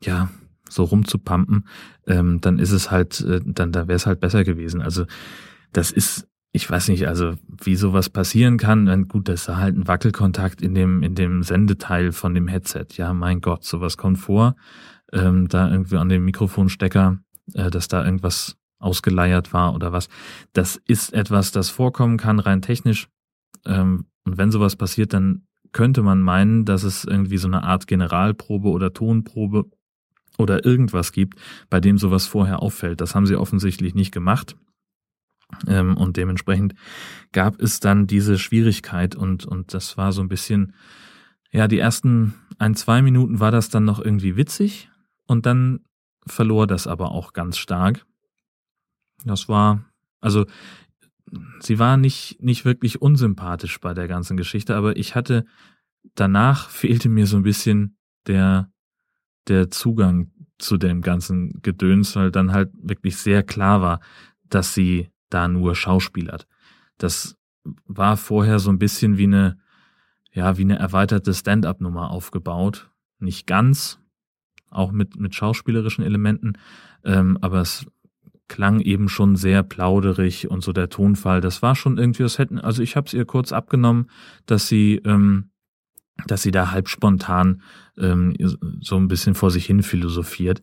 ja, 0.04 0.30
so 0.70 0.84
rumzupumpen, 0.84 1.68
ähm, 2.08 2.42
dann 2.42 2.60
ist 2.60 2.72
es 2.72 2.92
halt, 2.92 3.22
äh, 3.22 3.42
dann 3.44 3.72
da 3.72 3.88
wäre 3.88 3.96
es 3.96 4.06
halt 4.06 4.20
besser 4.20 4.44
gewesen. 4.44 4.82
Also 4.82 5.06
das 5.74 5.92
ist, 5.92 6.28
ich 6.52 6.70
weiß 6.70 6.90
nicht, 6.90 7.08
also 7.08 7.34
wie 7.64 7.76
sowas 7.76 8.10
passieren 8.10 8.58
kann. 8.58 8.86
Dann 8.86 9.08
gut, 9.08 9.28
das 9.28 9.42
ist 9.42 9.56
halt 9.56 9.76
ein 9.76 9.88
Wackelkontakt 9.88 10.62
in 10.62 10.74
dem 10.74 11.04
in 11.04 11.16
dem 11.16 11.44
Sendeteil 11.44 12.12
von 12.12 12.34
dem 12.34 12.48
Headset. 12.48 12.88
Ja, 12.94 13.14
mein 13.14 13.42
Gott, 13.42 13.64
sowas 13.64 13.98
kommt 13.98 14.20
vor. 14.20 14.56
Ähm, 15.12 15.48
da 15.48 15.70
irgendwie 15.70 15.98
an 15.98 16.10
dem 16.10 16.26
Mikrofonstecker, 16.26 17.20
äh, 17.54 17.70
dass 17.70 17.88
da 17.88 18.06
irgendwas 18.06 18.56
ausgeleiert 18.80 19.54
war 19.54 19.76
oder 19.76 19.92
was. 19.92 20.08
Das 20.54 20.80
ist 20.88 21.14
etwas, 21.14 21.52
das 21.52 21.70
vorkommen 21.70 22.18
kann, 22.18 22.40
rein 22.40 22.62
technisch. 22.62 23.10
Ähm, 23.66 24.06
und 24.26 24.38
wenn 24.38 24.52
sowas 24.52 24.76
passiert, 24.76 25.14
dann 25.14 25.48
könnte 25.72 26.02
man 26.02 26.22
meinen, 26.22 26.66
dass 26.66 26.84
es 26.84 27.04
irgendwie 27.04 27.38
so 27.38 27.48
eine 27.48 27.64
Art 27.64 27.88
Generalprobe 27.88 28.70
oder 28.70 28.94
Tonprobe 28.94 29.66
oder 30.40 30.66
irgendwas 30.66 31.12
gibt, 31.12 31.40
bei 31.70 31.80
dem 31.80 31.98
sowas 31.98 32.26
vorher 32.26 32.62
auffällt. 32.62 33.02
Das 33.02 33.14
haben 33.16 33.26
sie 33.26 33.36
offensichtlich 33.36 33.94
nicht 33.94 34.12
gemacht. 34.12 34.56
Ähm, 35.68 35.98
und 35.98 36.18
dementsprechend 36.18 36.76
gab 37.32 37.60
es 37.60 37.80
dann 37.80 38.08
diese 38.08 38.38
Schwierigkeit 38.38 39.16
und, 39.16 39.46
und 39.46 39.74
das 39.74 39.98
war 39.98 40.12
so 40.12 40.22
ein 40.22 40.30
bisschen, 40.30 40.74
ja, 41.52 41.68
die 41.68 41.80
ersten 41.80 42.36
ein, 42.60 42.76
zwei 42.76 43.02
Minuten 43.02 43.40
war 43.40 43.52
das 43.52 43.70
dann 43.70 43.86
noch 43.86 44.00
irgendwie 44.00 44.36
witzig 44.36 44.90
und 45.26 45.46
dann 45.46 45.82
verlor 46.28 46.68
das 46.68 46.86
aber 46.88 47.12
auch 47.12 47.34
ganz 47.34 47.58
stark. 47.58 48.06
Das 49.26 49.50
war, 49.50 49.84
also 50.22 50.46
sie 51.60 51.80
war 51.80 51.98
nicht, 51.98 52.42
nicht 52.42 52.66
wirklich 52.66 53.02
unsympathisch 53.02 53.80
bei 53.80 53.94
der 53.94 54.08
ganzen 54.08 54.38
Geschichte, 54.38 54.76
aber 54.76 54.98
ich 54.98 55.16
hatte, 55.16 55.46
danach 56.16 56.70
fehlte 56.70 57.10
mir 57.10 57.26
so 57.26 57.38
ein 57.38 57.44
bisschen 57.44 57.98
der, 58.28 58.72
der 59.48 59.72
Zugang 59.72 60.32
zu 60.58 60.78
dem 60.78 61.02
ganzen 61.02 61.62
Gedöns, 61.62 62.16
weil 62.16 62.32
dann 62.32 62.52
halt 62.52 62.72
wirklich 62.82 63.18
sehr 63.18 63.44
klar 63.44 63.82
war, 63.82 64.00
dass 64.50 64.74
sie 64.74 65.10
da 65.30 65.48
nur 65.48 65.76
schauspielert. 65.76 66.48
Das 66.98 67.38
war 67.86 68.18
vorher 68.18 68.60
so 68.60 68.70
ein 68.70 68.80
bisschen 68.80 69.18
wie 69.18 69.26
eine, 69.26 69.58
ja, 70.34 70.58
wie 70.58 70.64
eine 70.64 70.78
erweiterte 70.78 71.34
Stand-up-Nummer 71.34 72.12
aufgebaut. 72.12 72.90
Nicht 73.20 73.48
ganz, 73.48 74.00
auch 74.70 74.92
mit, 74.92 75.20
mit 75.20 75.36
schauspielerischen 75.36 76.04
Elementen, 76.04 76.54
ähm, 77.04 77.38
aber 77.42 77.62
es 77.62 77.86
klang 78.48 78.80
eben 78.80 79.10
schon 79.10 79.36
sehr 79.36 79.64
plauderig 79.64 80.50
und 80.50 80.62
so 80.62 80.74
der 80.74 80.90
Tonfall. 80.90 81.40
Das 81.40 81.62
war 81.62 81.76
schon 81.76 81.98
irgendwie, 81.98 82.24
das 82.24 82.40
hätten, 82.40 82.60
also 82.60 82.82
ich 82.82 82.96
habe 82.96 83.08
es 83.08 83.14
ihr 83.14 83.26
kurz 83.26 83.52
abgenommen, 83.52 84.10
dass 84.46 84.68
sie, 84.68 84.96
ähm, 85.06 85.52
dass 86.28 86.42
sie 86.42 86.52
da 86.52 86.72
halb 86.72 86.90
spontan 86.90 87.62
ähm, 87.98 88.36
so 88.82 88.98
ein 88.98 89.08
bisschen 89.08 89.36
vor 89.36 89.52
sich 89.52 89.66
hin 89.66 89.84
philosophiert. 89.84 90.62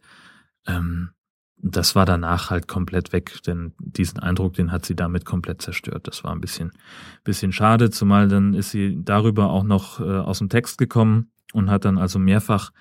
Ähm, 0.67 1.11
das 1.59 1.95
war 1.97 2.05
danach 2.05 2.51
halt 2.51 2.69
komplett 2.69 3.13
weg, 3.13 3.43
denn 3.47 3.73
diesen 3.79 4.21
Eindruck, 4.21 4.55
den 4.55 4.73
hat 4.73 4.85
sie 4.85 4.95
damit 4.95 5.25
komplett 5.25 5.63
zerstört. 5.63 6.07
Das 6.07 6.23
war 6.23 6.33
ein 6.33 6.41
bisschen, 6.41 6.73
bisschen 7.25 7.53
schade, 7.53 7.91
zumal 7.91 8.29
dann 8.29 8.55
ist 8.55 8.71
sie 8.71 8.99
darüber 9.03 9.51
auch 9.51 9.65
noch 9.65 10.01
äh, 10.01 10.05
aus 10.05 10.39
dem 10.39 10.49
Text 10.49 10.79
gekommen 10.79 11.31
und 11.53 11.71
hat 11.71 11.85
dann 11.85 11.99
also 11.99 12.19
mehrfach 12.19 12.73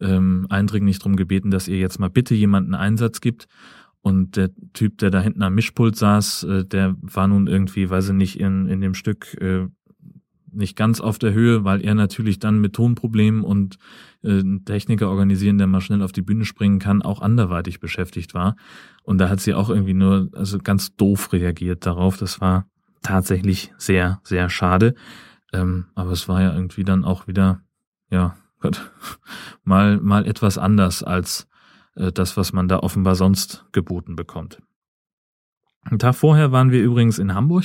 ähm, 0.00 0.46
eindringlich 0.50 0.98
darum 0.98 1.16
gebeten, 1.16 1.50
dass 1.50 1.68
ihr 1.68 1.78
jetzt 1.78 1.98
mal 1.98 2.10
bitte 2.10 2.34
jemanden 2.34 2.74
Einsatz 2.74 3.20
gibt. 3.20 3.48
Und 4.00 4.36
der 4.36 4.50
Typ, 4.74 4.98
der 4.98 5.10
da 5.10 5.20
hinten 5.20 5.42
am 5.42 5.54
Mischpult 5.54 5.96
saß, 5.96 6.44
äh, 6.44 6.64
der 6.64 6.96
war 7.00 7.26
nun 7.26 7.46
irgendwie, 7.46 7.90
weiß 7.90 8.10
ich 8.10 8.14
nicht, 8.14 8.38
in, 8.38 8.66
in 8.66 8.80
dem 8.80 8.94
Stück 8.94 9.34
äh, 9.40 9.66
nicht 10.52 10.76
ganz 10.76 11.00
auf 11.00 11.18
der 11.18 11.32
Höhe, 11.32 11.64
weil 11.64 11.84
er 11.84 11.94
natürlich 11.94 12.38
dann 12.38 12.60
mit 12.60 12.74
Tonproblemen 12.74 13.42
und 13.42 13.78
äh, 14.22 14.42
Techniker 14.64 15.08
organisieren, 15.08 15.58
der 15.58 15.66
mal 15.66 15.80
schnell 15.80 16.02
auf 16.02 16.12
die 16.12 16.22
Bühne 16.22 16.44
springen 16.44 16.78
kann, 16.78 17.02
auch 17.02 17.20
anderweitig 17.20 17.80
beschäftigt 17.80 18.34
war. 18.34 18.56
Und 19.02 19.18
da 19.18 19.28
hat 19.28 19.40
sie 19.40 19.54
auch 19.54 19.70
irgendwie 19.70 19.94
nur 19.94 20.28
also 20.32 20.58
ganz 20.58 20.96
doof 20.96 21.32
reagiert 21.32 21.86
darauf. 21.86 22.16
Das 22.16 22.40
war 22.40 22.66
tatsächlich 23.02 23.72
sehr, 23.78 24.20
sehr 24.24 24.48
schade. 24.50 24.94
Ähm, 25.52 25.86
aber 25.94 26.12
es 26.12 26.28
war 26.28 26.42
ja 26.42 26.54
irgendwie 26.54 26.84
dann 26.84 27.04
auch 27.04 27.26
wieder, 27.26 27.62
ja, 28.10 28.36
Gott, 28.60 28.90
mal, 29.62 29.98
mal 30.00 30.26
etwas 30.26 30.58
anders 30.58 31.04
als 31.04 31.48
äh, 31.94 32.10
das, 32.10 32.36
was 32.36 32.52
man 32.52 32.66
da 32.66 32.78
offenbar 32.80 33.14
sonst 33.14 33.66
geboten 33.72 34.16
bekommt. 34.16 34.60
Einen 35.90 36.00
Tag 36.00 36.16
vorher 36.16 36.52
waren 36.52 36.70
wir 36.70 36.82
übrigens 36.82 37.18
in 37.18 37.34
Hamburg 37.34 37.64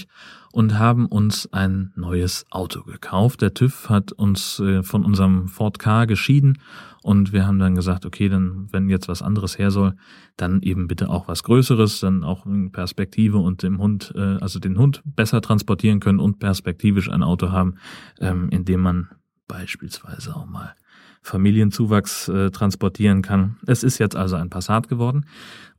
und 0.53 0.80
haben 0.80 1.08
uns 1.08 1.51
ein 1.51 1.92
neues 1.98 2.46
Auto 2.51 2.84
gekauft. 2.84 3.42
Der 3.42 3.53
TÜV 3.53 3.89
hat 3.89 4.13
uns 4.13 4.62
äh, 4.62 4.82
von 4.82 5.03
unserem 5.03 5.50
Ford 5.50 5.77
K 5.77 6.06
geschieden 6.06 6.60
und 7.01 7.34
wir 7.34 7.46
haben 7.46 7.60
dann 7.60 7.75
gesagt, 7.75 8.06
okay, 8.06 8.30
dann 8.30 8.70
wenn 8.72 8.88
jetzt 8.88 9.10
was 9.10 9.22
anderes 9.22 9.58
her 9.58 9.72
soll, 9.72 9.96
dann 10.38 10.62
eben 10.62 10.88
bitte 10.88 11.10
auch 11.10 11.27
was 11.27 11.44
Größeres, 11.44 12.00
dann 12.00 12.24
auch 12.24 12.46
in 12.46 12.72
Perspektive 12.72 13.39
und 13.39 13.62
dem 13.62 13.80
Hund, 13.80 14.13
äh, 14.15 14.38
also 14.39 14.58
den 14.60 14.77
Hund 14.77 15.01
besser 15.03 15.42
transportieren 15.42 16.00
können 16.00 16.20
und 16.20 16.39
perspektivisch 16.39 17.10
ein 17.10 17.24
Auto 17.24 17.51
haben, 17.51 17.75
ähm, 18.22 18.48
in 18.51 18.63
dem 18.63 18.80
man 18.80 19.10
beispielsweise 19.50 20.34
auch 20.34 20.46
mal 20.46 20.75
Familienzuwachs 21.24 22.27
äh, 22.27 22.51
transportieren 22.51 23.22
kann. 23.22 23.58
Es 23.65 23.84
ist 23.84 23.98
jetzt 23.98 24.15
also 24.15 24.36
ein 24.36 24.50
Passat 24.50 24.89
geworden. 24.89 25.25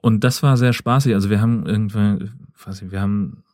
Und 0.00 0.24
das 0.24 0.42
war 0.42 0.56
sehr 0.56 0.72
spaßig. 0.72 1.14
Also 1.14 1.30
wir 1.30 1.40
haben 1.40 1.66
irgendwie, 1.66 2.30
weiß 2.64 2.82
ich, 2.82 2.90
wir 2.90 3.00
haben 3.00 3.44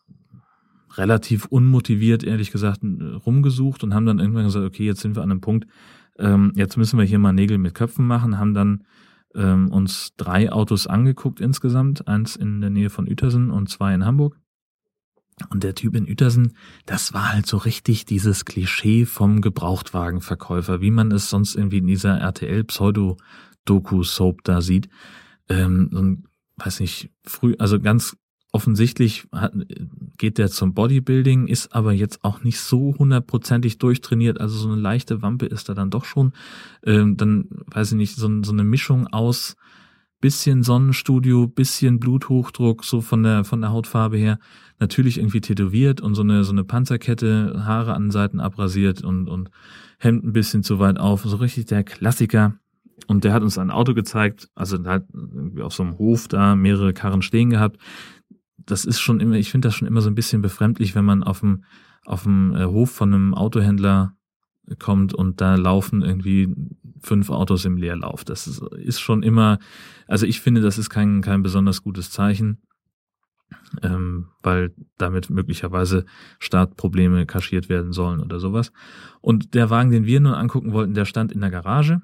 relativ 0.96 1.46
unmotiviert, 1.46 2.24
ehrlich 2.24 2.50
gesagt, 2.50 2.80
rumgesucht 3.26 3.84
und 3.84 3.94
haben 3.94 4.06
dann 4.06 4.18
irgendwann 4.18 4.44
gesagt, 4.44 4.64
okay, 4.64 4.84
jetzt 4.84 5.00
sind 5.00 5.16
wir 5.16 5.22
an 5.22 5.30
einem 5.30 5.40
Punkt, 5.40 5.66
ähm, 6.18 6.52
jetzt 6.56 6.76
müssen 6.76 6.98
wir 6.98 7.04
hier 7.04 7.18
mal 7.18 7.32
Nägel 7.32 7.58
mit 7.58 7.74
Köpfen 7.74 8.06
machen, 8.06 8.38
haben 8.38 8.54
dann 8.54 8.84
ähm, 9.34 9.70
uns 9.70 10.14
drei 10.16 10.50
Autos 10.50 10.86
angeguckt 10.86 11.40
insgesamt, 11.40 12.08
eins 12.08 12.36
in 12.36 12.60
der 12.60 12.70
Nähe 12.70 12.90
von 12.90 13.08
Uetersen 13.08 13.50
und 13.50 13.68
zwei 13.68 13.94
in 13.94 14.04
Hamburg. 14.04 14.36
Und 15.48 15.64
der 15.64 15.74
Typ 15.74 15.96
in 15.96 16.06
Uetersen, 16.06 16.52
das 16.86 17.14
war 17.14 17.32
halt 17.32 17.46
so 17.46 17.56
richtig 17.56 18.04
dieses 18.04 18.44
Klischee 18.44 19.06
vom 19.06 19.40
Gebrauchtwagenverkäufer, 19.40 20.80
wie 20.80 20.90
man 20.90 21.12
es 21.12 21.30
sonst 21.30 21.54
irgendwie 21.54 21.78
in 21.78 21.86
dieser 21.86 22.18
RTL-Pseudo-Doku-Soap 22.18 24.42
da 24.44 24.60
sieht. 24.60 24.88
Ähm, 25.48 26.24
weiß 26.56 26.80
nicht, 26.80 27.10
früh, 27.24 27.54
also 27.58 27.80
ganz 27.80 28.16
offensichtlich 28.52 29.26
hat, 29.32 29.52
geht 30.18 30.38
der 30.38 30.50
zum 30.50 30.74
Bodybuilding, 30.74 31.46
ist 31.46 31.74
aber 31.74 31.92
jetzt 31.92 32.24
auch 32.24 32.42
nicht 32.42 32.60
so 32.60 32.94
hundertprozentig 32.98 33.78
durchtrainiert. 33.78 34.40
Also 34.40 34.58
so 34.58 34.70
eine 34.70 34.80
leichte 34.80 35.22
Wampe 35.22 35.46
ist 35.46 35.68
da 35.68 35.74
dann 35.74 35.90
doch 35.90 36.04
schon. 36.04 36.32
Ähm, 36.84 37.16
dann 37.16 37.48
weiß 37.66 37.92
ich 37.92 37.96
nicht, 37.96 38.16
so, 38.16 38.42
so 38.42 38.52
eine 38.52 38.64
Mischung 38.64 39.06
aus 39.06 39.56
bisschen 40.20 40.62
Sonnenstudio, 40.62 41.48
bisschen 41.48 41.98
Bluthochdruck, 41.98 42.84
so 42.84 43.00
von 43.00 43.22
der 43.22 43.44
von 43.44 43.60
der 43.60 43.70
Hautfarbe 43.70 44.16
her. 44.16 44.38
Natürlich 44.78 45.18
irgendwie 45.18 45.40
tätowiert 45.40 46.00
und 46.00 46.14
so 46.14 46.22
eine 46.22 46.44
so 46.44 46.52
eine 46.52 46.64
Panzerkette, 46.64 47.62
Haare 47.64 47.94
an 47.94 48.04
den 48.04 48.10
Seiten 48.10 48.40
abrasiert 48.40 49.02
und 49.02 49.28
und 49.28 49.50
Hemd 49.98 50.24
ein 50.24 50.32
bisschen 50.32 50.62
zu 50.62 50.78
weit 50.78 50.98
auf. 50.98 51.22
So 51.22 51.36
richtig 51.36 51.66
der 51.66 51.84
Klassiker. 51.84 52.54
Und 53.06 53.24
der 53.24 53.32
hat 53.32 53.42
uns 53.42 53.58
ein 53.58 53.70
Auto 53.70 53.94
gezeigt, 53.94 54.50
also 54.54 54.84
hat 54.84 55.04
auf 55.60 55.72
so 55.74 55.82
einem 55.82 55.98
Hof 55.98 56.28
da 56.28 56.54
mehrere 56.54 56.92
Karren 56.92 57.22
stehen 57.22 57.50
gehabt 57.50 57.78
das 58.70 58.84
ist 58.84 59.00
schon 59.00 59.20
immer, 59.20 59.36
ich 59.36 59.50
finde 59.50 59.68
das 59.68 59.74
schon 59.74 59.88
immer 59.88 60.00
so 60.00 60.10
ein 60.10 60.14
bisschen 60.14 60.42
befremdlich, 60.42 60.94
wenn 60.94 61.04
man 61.04 61.22
auf 61.22 61.40
dem, 61.40 61.64
auf 62.04 62.22
dem 62.24 62.54
äh, 62.54 62.64
Hof 62.64 62.90
von 62.90 63.12
einem 63.12 63.34
Autohändler 63.34 64.14
kommt 64.78 65.14
und 65.14 65.40
da 65.40 65.56
laufen 65.56 66.02
irgendwie 66.02 66.54
fünf 67.02 67.30
Autos 67.30 67.64
im 67.64 67.76
Leerlauf. 67.76 68.24
Das 68.24 68.46
ist, 68.46 69.00
schon 69.00 69.22
immer, 69.22 69.58
also 70.06 70.26
ich 70.26 70.40
finde, 70.40 70.60
das 70.60 70.78
ist 70.78 70.90
kein, 70.90 71.22
kein 71.22 71.42
besonders 71.42 71.82
gutes 71.82 72.10
Zeichen, 72.10 72.58
ähm, 73.82 74.28
weil 74.42 74.74
damit 74.98 75.30
möglicherweise 75.30 76.04
Startprobleme 76.38 77.26
kaschiert 77.26 77.68
werden 77.68 77.92
sollen 77.92 78.20
oder 78.20 78.38
sowas. 78.38 78.72
Und 79.20 79.54
der 79.54 79.70
Wagen, 79.70 79.90
den 79.90 80.06
wir 80.06 80.20
nun 80.20 80.34
angucken 80.34 80.72
wollten, 80.72 80.94
der 80.94 81.04
stand 81.04 81.32
in 81.32 81.40
der 81.40 81.50
Garage 81.50 82.02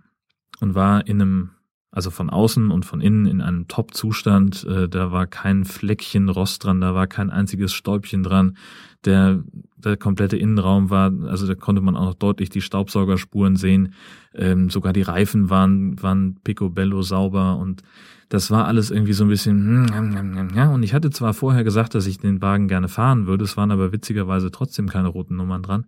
und 0.61 0.75
war 0.75 1.07
in 1.07 1.21
einem 1.21 1.51
also 1.97 2.11
von 2.11 2.29
außen 2.29 2.71
und 2.71 2.85
von 2.85 3.01
innen 3.01 3.25
in 3.25 3.41
einem 3.41 3.69
Top-Zustand. 3.69 4.65
Äh, 4.65 4.87
da 4.87 5.13
war 5.13 5.27
kein 5.27 5.65
Fleckchen 5.65 6.29
Rost 6.29 6.63
dran, 6.63 6.83
da 6.83 6.95
war 6.95 7.07
kein 7.07 7.31
einziges 7.31 7.73
Stäubchen 7.73 8.23
dran. 8.23 8.59
Der, 9.07 9.43
der 9.79 9.97
komplette 9.97 10.37
Innenraum 10.37 10.91
war, 10.91 11.11
also 11.27 11.47
da 11.47 11.55
konnte 11.55 11.81
man 11.81 11.97
auch 11.97 12.05
noch 12.05 12.15
deutlich 12.15 12.51
die 12.51 12.61
Staubsaugerspuren 12.61 13.57
sehen. 13.57 13.95
Ähm, 14.35 14.69
sogar 14.69 14.93
die 14.93 15.01
Reifen 15.01 15.49
waren, 15.49 16.03
waren 16.03 16.39
picobello 16.45 17.01
sauber 17.01 17.57
und 17.57 17.81
das 18.29 18.51
war 18.51 18.67
alles 18.67 18.91
irgendwie 18.91 19.15
so 19.15 19.25
ein 19.25 19.31
bisschen, 19.31 19.89
hm, 19.89 20.51
ja, 20.55 20.69
und 20.69 20.83
ich 20.83 20.93
hatte 20.93 21.09
zwar 21.09 21.33
vorher 21.33 21.65
gesagt, 21.65 21.95
dass 21.95 22.07
ich 22.07 22.19
den 22.19 22.43
Wagen 22.43 22.69
gerne 22.69 22.89
fahren 22.89 23.27
würde, 23.27 23.45
es 23.45 23.57
waren 23.57 23.71
aber 23.71 23.93
witzigerweise 23.93 24.51
trotzdem 24.51 24.87
keine 24.87 25.09
roten 25.09 25.37
Nummern 25.37 25.63
dran. 25.63 25.87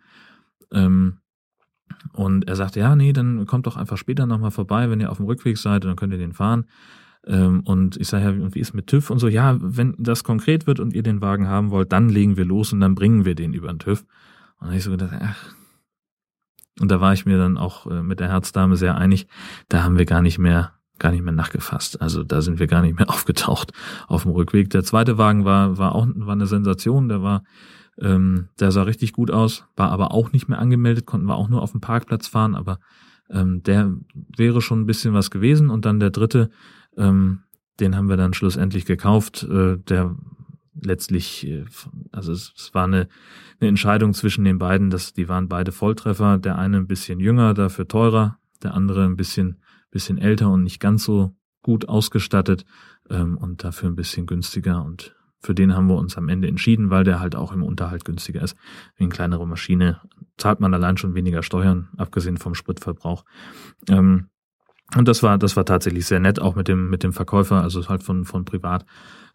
Ähm, 0.73 1.19
und 2.13 2.49
er 2.49 2.57
sagte, 2.57 2.81
ja, 2.81 2.97
nee, 2.97 3.13
dann 3.13 3.47
kommt 3.47 3.67
doch 3.67 3.77
einfach 3.77 3.97
später 3.97 4.27
nochmal 4.27 4.51
vorbei, 4.51 4.91
wenn 4.91 5.01
ihr 5.01 5.11
auf 5.11 5.19
dem 5.19 5.27
Rückweg 5.27 5.59
seid, 5.59 5.85
dann 5.85 5.97
könnt 5.97 6.13
ihr 6.13 6.19
den 6.19 6.33
fahren. 6.33 6.67
Ähm, 7.27 7.61
und 7.65 7.97
ich 7.97 8.09
sage, 8.09 8.25
ja, 8.25 8.55
wie 8.55 8.61
ist 8.61 8.75
mit 8.75 8.87
TÜV 8.87 9.11
und 9.11 9.19
so, 9.19 9.29
ja, 9.29 9.57
wenn 9.61 9.95
das 9.99 10.25
konkret 10.25 10.67
wird 10.67 10.81
und 10.81 10.95
ihr 10.95 11.03
den 11.03 11.21
Wagen 11.21 11.49
haben 11.49 11.71
wollt, 11.71 11.93
dann 11.93 12.09
legen 12.09 12.37
wir 12.37 12.45
los 12.45 12.73
und 12.73 12.81
dann 12.81 12.95
bringen 12.95 13.25
wir 13.25 13.35
den 13.35 13.53
über 13.53 13.69
den 13.69 13.79
TÜV. 13.79 14.05
Und 14.61 14.73
ich 14.73 14.85
so 14.85 14.91
gedacht, 14.91 15.13
ach. 15.21 15.55
Und 16.81 16.91
da 16.91 17.01
war 17.01 17.13
ich 17.13 17.27
mir 17.27 17.39
dann 17.39 17.59
auch 17.59 17.87
äh, 17.87 18.03
mit 18.03 18.21
der 18.21 18.29
Herzdame 18.29 18.77
sehr 18.77 18.97
einig, 18.97 19.27
da 19.69 19.83
haben 19.83 19.99
wir 19.99 20.05
gar 20.05 20.23
nicht 20.23 20.39
mehr 20.39 20.73
gar 20.99 21.13
nicht 21.13 21.23
mehr 21.23 21.33
nachgefasst. 21.33 22.01
Also 22.03 22.25
da 22.25 22.43
sind 22.43 22.59
wir 22.59 22.67
gar 22.67 22.83
nicht 22.83 22.99
mehr 22.99 23.09
aufgetaucht 23.11 23.73
auf 24.07 24.23
dem 24.23 24.33
Rückweg. 24.33 24.71
Der 24.71 24.83
zweite 24.83 25.19
Wagen 25.19 25.45
war, 25.45 25.79
war 25.79 25.95
auch 25.95 26.09
war 26.15 26.33
eine 26.33 26.47
Sensation. 26.47 27.09
Der 27.09 27.23
war 27.23 27.43
ähm, 28.01 28.49
der 28.61 28.71
sah 28.71 28.83
richtig 28.83 29.13
gut 29.13 29.31
aus, 29.31 29.65
war 29.77 29.91
aber 29.91 30.13
auch 30.13 30.33
nicht 30.33 30.49
mehr 30.49 30.59
angemeldet, 30.59 31.07
konnten 31.07 31.27
wir 31.27 31.37
auch 31.37 31.49
nur 31.49 31.63
auf 31.63 31.73
dem 31.73 31.81
Parkplatz 31.81 32.29
fahren, 32.29 32.55
aber 32.55 32.79
ähm, 33.31 33.63
der 33.63 33.95
wäre 34.37 34.63
schon 34.63 34.81
ein 34.81 34.87
bisschen 34.87 35.15
was 35.15 35.31
gewesen. 35.31 35.71
Und 35.71 35.85
dann 35.85 36.01
der 36.01 36.11
dritte, 36.11 36.51
ähm, 36.97 37.41
den 37.81 37.97
haben 37.97 38.09
wir 38.09 38.17
dann 38.17 38.35
schlussendlich 38.35 38.87
gekauft, 38.87 39.43
äh, 39.45 39.79
der 39.79 40.17
letztlich, 40.81 41.47
äh, 41.47 41.65
also 42.13 42.33
es, 42.33 42.53
es 42.57 42.75
war 42.75 42.85
eine, 42.85 43.09
eine 43.61 43.69
Entscheidung 43.69 44.15
zwischen 44.15 44.45
den 44.45 44.59
beiden, 44.59 44.91
dass 44.91 45.13
die 45.13 45.29
waren 45.29 45.49
beide 45.49 45.73
Volltreffer, 45.73 46.39
der 46.39 46.57
eine 46.57 46.79
ein 46.79 46.87
bisschen 46.87 47.21
jünger, 47.21 47.55
dafür 47.55 47.89
teurer, 47.89 48.39
der 48.63 48.75
andere 48.75 49.05
ein 49.05 49.17
bisschen, 49.17 49.61
bisschen 49.91 50.19
älter 50.19 50.51
und 50.51 50.63
nicht 50.63 50.81
ganz 50.81 51.05
so 51.05 51.35
gut 51.63 51.89
ausgestattet 51.89 52.65
ähm, 53.11 53.37
und 53.37 53.65
dafür 53.65 53.89
ein 53.89 53.97
bisschen 53.97 54.27
günstiger 54.27 54.85
und 54.85 55.15
für 55.41 55.55
den 55.55 55.75
haben 55.75 55.89
wir 55.89 55.97
uns 55.97 56.17
am 56.17 56.29
Ende 56.29 56.49
entschieden, 56.49 56.91
weil 56.91 57.05
der 57.05 57.21
halt 57.21 57.37
auch 57.37 57.53
im 57.53 57.63
Unterhalt 57.63 58.05
günstiger 58.05 58.43
ist. 58.43 58.57
Wie 58.97 59.05
eine 59.05 59.13
kleinere 59.13 59.47
Maschine 59.47 60.01
zahlt 60.37 60.61
man 60.61 60.75
allein 60.75 60.97
schon 60.97 61.15
weniger 61.15 61.43
Steuern, 61.43 61.89
abgesehen 61.97 62.37
vom 62.37 62.55
Spritverbrauch. 62.55 63.25
Ähm, 63.89 64.29
und 64.97 65.07
das 65.07 65.23
war, 65.23 65.39
das 65.39 65.57
war 65.57 65.65
tatsächlich 65.65 66.07
sehr 66.07 66.21
nett, 66.21 66.41
auch 66.41 66.55
mit 66.55 66.67
dem, 66.69 66.89
mit 66.89 67.03
dem 67.03 67.13
Verkäufer, 67.13 67.63
also 67.63 67.87
halt 67.89 68.03
von, 68.03 68.25
von 68.25 68.45
privat, 68.45 68.87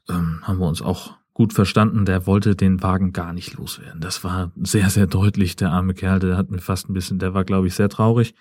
ähm, 0.09 0.39
haben 0.41 0.59
wir 0.59 0.67
uns 0.67 0.81
auch 0.81 1.15
gut 1.33 1.53
verstanden. 1.53 2.05
Der 2.05 2.25
wollte 2.25 2.55
den 2.55 2.81
Wagen 2.81 3.13
gar 3.13 3.33
nicht 3.33 3.55
loswerden. 3.55 4.01
Das 4.01 4.23
war 4.23 4.51
sehr, 4.61 4.89
sehr 4.89 5.07
deutlich. 5.07 5.55
Der 5.55 5.71
arme 5.71 5.93
Kerl, 5.93 6.19
der 6.19 6.37
hat 6.37 6.51
mir 6.51 6.59
fast 6.59 6.89
ein 6.89 6.93
bisschen, 6.93 7.19
der 7.19 7.33
war, 7.33 7.43
glaube 7.43 7.67
ich, 7.67 7.75
sehr 7.75 7.89
traurig. 7.89 8.33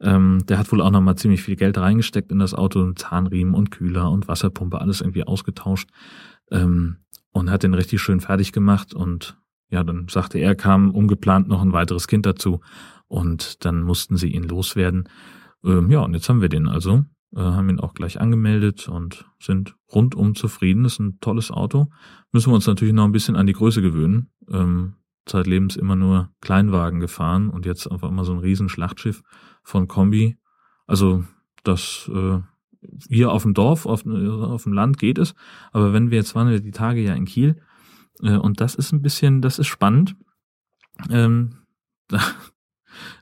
Ähm, 0.00 0.44
der 0.48 0.58
hat 0.58 0.70
wohl 0.72 0.80
auch 0.80 0.90
nochmal 0.90 1.16
ziemlich 1.16 1.42
viel 1.42 1.56
Geld 1.56 1.78
reingesteckt 1.78 2.32
in 2.32 2.38
das 2.38 2.54
Auto, 2.54 2.92
Zahnriemen 2.92 3.54
und 3.54 3.70
Kühler 3.70 4.10
und 4.10 4.28
Wasserpumpe, 4.28 4.80
alles 4.80 5.00
irgendwie 5.00 5.24
ausgetauscht. 5.24 5.90
Ähm, 6.50 6.96
und 7.34 7.50
hat 7.50 7.64
den 7.64 7.74
richtig 7.74 8.00
schön 8.00 8.20
fertig 8.20 8.52
gemacht 8.52 8.94
und 8.94 9.36
ja, 9.68 9.82
dann 9.82 10.06
sagte 10.08 10.38
er, 10.38 10.54
kam 10.54 10.92
ungeplant 10.92 11.48
noch 11.48 11.60
ein 11.60 11.72
weiteres 11.72 12.06
Kind 12.06 12.24
dazu 12.26 12.60
und 13.08 13.64
dann 13.64 13.82
mussten 13.82 14.16
sie 14.16 14.28
ihn 14.28 14.44
loswerden. 14.44 15.08
Ähm, 15.64 15.90
ja, 15.90 16.00
und 16.00 16.14
jetzt 16.14 16.28
haben 16.28 16.40
wir 16.40 16.48
den 16.48 16.68
also, 16.68 17.04
äh, 17.34 17.40
haben 17.40 17.68
ihn 17.68 17.80
auch 17.80 17.92
gleich 17.92 18.20
angemeldet 18.20 18.88
und 18.88 19.26
sind 19.40 19.74
rundum 19.92 20.36
zufrieden. 20.36 20.84
Ist 20.84 21.00
ein 21.00 21.18
tolles 21.20 21.50
Auto. 21.50 21.88
Müssen 22.32 22.50
wir 22.50 22.54
uns 22.54 22.68
natürlich 22.68 22.94
noch 22.94 23.04
ein 23.04 23.12
bisschen 23.12 23.34
an 23.34 23.46
die 23.46 23.52
Größe 23.52 23.82
gewöhnen. 23.82 24.30
Ähm, 24.48 24.94
zeitlebens 25.26 25.74
immer 25.74 25.96
nur 25.96 26.30
Kleinwagen 26.40 27.00
gefahren 27.00 27.50
und 27.50 27.66
jetzt 27.66 27.90
einfach 27.90 28.10
immer 28.10 28.24
so 28.24 28.32
ein 28.32 28.38
Riesenschlachtschiff 28.38 29.22
von 29.64 29.88
Kombi. 29.88 30.36
Also 30.86 31.24
das 31.64 32.08
äh, 32.14 32.38
hier 33.08 33.32
auf 33.32 33.42
dem 33.42 33.54
Dorf, 33.54 33.86
auf, 33.86 34.06
auf 34.06 34.62
dem 34.64 34.72
Land 34.72 34.98
geht 34.98 35.18
es. 35.18 35.34
Aber 35.72 35.92
wenn 35.92 36.10
wir 36.10 36.18
jetzt 36.18 36.34
waren 36.34 36.48
wir 36.48 36.60
die 36.60 36.70
Tage 36.70 37.00
ja 37.00 37.14
in 37.14 37.24
Kiel, 37.24 37.56
äh, 38.22 38.36
und 38.36 38.60
das 38.60 38.74
ist 38.74 38.92
ein 38.92 39.02
bisschen, 39.02 39.42
das 39.42 39.58
ist 39.58 39.66
spannend, 39.66 40.16
ähm, 41.10 41.56
da, 42.08 42.20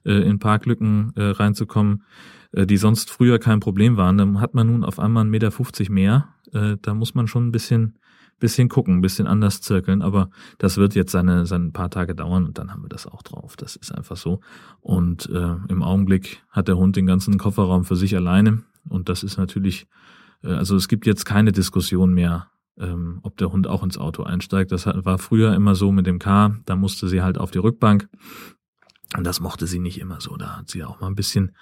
äh, 0.04 0.12
in 0.12 0.38
Parklücken 0.38 1.12
äh, 1.16 1.30
reinzukommen, 1.30 2.04
äh, 2.52 2.66
die 2.66 2.76
sonst 2.76 3.10
früher 3.10 3.38
kein 3.38 3.60
Problem 3.60 3.96
waren. 3.96 4.18
Dann 4.18 4.40
hat 4.40 4.54
man 4.54 4.66
nun 4.66 4.84
auf 4.84 4.98
einmal 4.98 5.24
1,50 5.24 5.28
Meter 5.30 5.92
mehr. 5.92 6.28
Äh, 6.52 6.76
da 6.82 6.94
muss 6.94 7.14
man 7.14 7.26
schon 7.26 7.48
ein 7.48 7.52
bisschen, 7.52 7.98
bisschen 8.38 8.68
gucken, 8.68 8.96
ein 8.96 9.00
bisschen 9.00 9.26
anders 9.26 9.60
zirkeln. 9.60 10.02
Aber 10.02 10.30
das 10.58 10.76
wird 10.76 10.94
jetzt 10.94 11.12
seine, 11.12 11.46
seine 11.46 11.70
paar 11.70 11.90
Tage 11.90 12.14
dauern 12.14 12.44
und 12.44 12.58
dann 12.58 12.72
haben 12.72 12.82
wir 12.82 12.88
das 12.88 13.06
auch 13.06 13.22
drauf. 13.22 13.56
Das 13.56 13.76
ist 13.76 13.94
einfach 13.94 14.16
so. 14.16 14.40
Und 14.80 15.28
äh, 15.30 15.56
im 15.68 15.82
Augenblick 15.82 16.42
hat 16.50 16.68
der 16.68 16.76
Hund 16.76 16.96
den 16.96 17.06
ganzen 17.06 17.38
Kofferraum 17.38 17.84
für 17.84 17.96
sich 17.96 18.16
alleine. 18.16 18.62
Und 18.88 19.08
das 19.08 19.22
ist 19.22 19.36
natürlich, 19.36 19.86
äh, 20.42 20.52
also 20.52 20.76
es 20.76 20.88
gibt 20.88 21.06
jetzt 21.06 21.24
keine 21.24 21.52
Diskussion 21.52 22.12
mehr, 22.14 22.48
ähm, 22.78 23.20
ob 23.22 23.36
der 23.36 23.52
Hund 23.52 23.66
auch 23.66 23.82
ins 23.82 23.98
Auto 23.98 24.22
einsteigt. 24.22 24.72
Das 24.72 24.86
war 24.86 25.18
früher 25.18 25.54
immer 25.54 25.74
so 25.74 25.92
mit 25.92 26.06
dem 26.06 26.18
K, 26.18 26.56
da 26.64 26.76
musste 26.76 27.08
sie 27.08 27.22
halt 27.22 27.38
auf 27.38 27.50
die 27.50 27.58
Rückbank. 27.58 28.08
Und 29.16 29.24
das 29.24 29.40
mochte 29.40 29.66
sie 29.66 29.78
nicht 29.78 30.00
immer 30.00 30.20
so. 30.20 30.36
Da 30.36 30.58
hat 30.58 30.70
sie 30.70 30.84
auch 30.84 31.00
mal 31.00 31.08
ein 31.08 31.14
bisschen, 31.14 31.54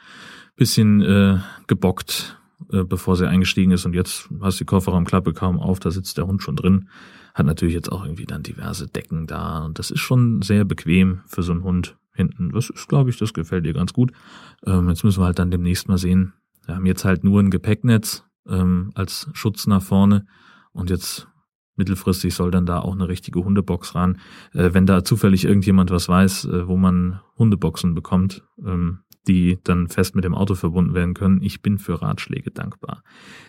bisschen 0.55 1.01
äh, 1.01 1.39
gebockt, 1.67 2.39
äh, 2.71 2.85
bevor 2.85 3.17
sie 3.17 3.29
eingestiegen 3.29 3.73
ist. 3.73 3.85
Und 3.87 3.95
jetzt 3.95 4.29
hast 4.41 4.61
die 4.61 4.65
Kofferraumklappe 4.65 5.33
kaum 5.33 5.59
auf, 5.59 5.81
da 5.81 5.91
sitzt 5.91 6.17
der 6.19 6.27
Hund 6.27 6.43
schon 6.43 6.57
drin. 6.57 6.89
Hat 7.35 7.47
natürlich 7.47 7.75
jetzt 7.75 7.91
auch 7.91 8.05
irgendwie 8.05 8.27
dann 8.27 8.43
diverse 8.43 8.87
Decken 8.87 9.27
da. 9.27 9.65
Und 9.65 9.79
das 9.79 9.91
ist 9.91 10.01
schon 10.01 10.43
sehr 10.43 10.65
bequem 10.65 11.23
für 11.27 11.43
so 11.43 11.53
einen 11.53 11.65
Hund 11.65 11.97
hinten. 12.13 12.51
Das 12.51 12.71
ist, 12.71 12.89
glaube 12.89 13.11
ich, 13.11 13.19
das 13.19 13.35
gefällt 13.35 13.67
ihr 13.67 13.73
ganz 13.73 13.93
gut. 13.93 14.13
Ähm, 14.65 14.89
jetzt 14.89 15.03
müssen 15.03 15.21
wir 15.21 15.27
halt 15.27 15.39
dann 15.39 15.51
demnächst 15.51 15.89
mal 15.89 15.99
sehen, 15.99 16.35
wir 16.71 16.77
haben 16.77 16.87
jetzt 16.87 17.05
halt 17.05 17.25
nur 17.25 17.43
ein 17.43 17.51
Gepäcknetz 17.51 18.25
ähm, 18.49 18.93
als 18.95 19.29
Schutz 19.33 19.67
nach 19.67 19.83
vorne 19.83 20.25
und 20.71 20.89
jetzt 20.89 21.27
mittelfristig 21.75 22.33
soll 22.33 22.53
dann 22.53 22.65
da 22.65 22.79
auch 22.79 22.93
eine 22.93 23.09
richtige 23.09 23.43
Hundebox 23.43 23.97
ran. 23.97 24.21
Äh, 24.53 24.73
wenn 24.73 24.87
da 24.87 25.03
zufällig 25.03 25.45
irgendjemand 25.45 25.91
was 25.91 26.09
weiß, 26.09 26.45
äh, 26.45 26.69
wo 26.69 26.77
man 26.77 27.21
Hundeboxen 27.37 27.95
bekommt, 27.97 28.45
ähm, 28.65 29.01
die 29.27 29.59
dann 29.65 29.89
fest 29.89 30.15
mit 30.15 30.25
dem 30.25 30.35
Auto 30.37 30.55
verbunden 30.55 30.95
werden 30.95 31.15
können, 31.15 31.43
ich 31.43 31.61
bin 31.61 31.79
für 31.79 32.01
Ratschläge 32.01 32.53
dankbar. 32.53 33.03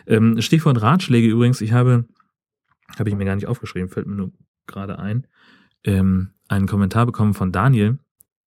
Ähm, 0.06 0.40
Stichwort 0.40 0.82
Ratschläge 0.82 1.28
übrigens, 1.28 1.60
ich 1.60 1.72
habe, 1.72 2.06
habe 2.98 3.08
ich 3.08 3.14
mir 3.14 3.24
gar 3.24 3.36
nicht 3.36 3.46
aufgeschrieben, 3.46 3.88
fällt 3.88 4.08
mir 4.08 4.16
nur 4.16 4.32
gerade 4.66 4.98
ein, 4.98 5.28
ähm, 5.84 6.30
einen 6.48 6.66
Kommentar 6.66 7.06
bekommen 7.06 7.34
von 7.34 7.52
Daniel, 7.52 8.00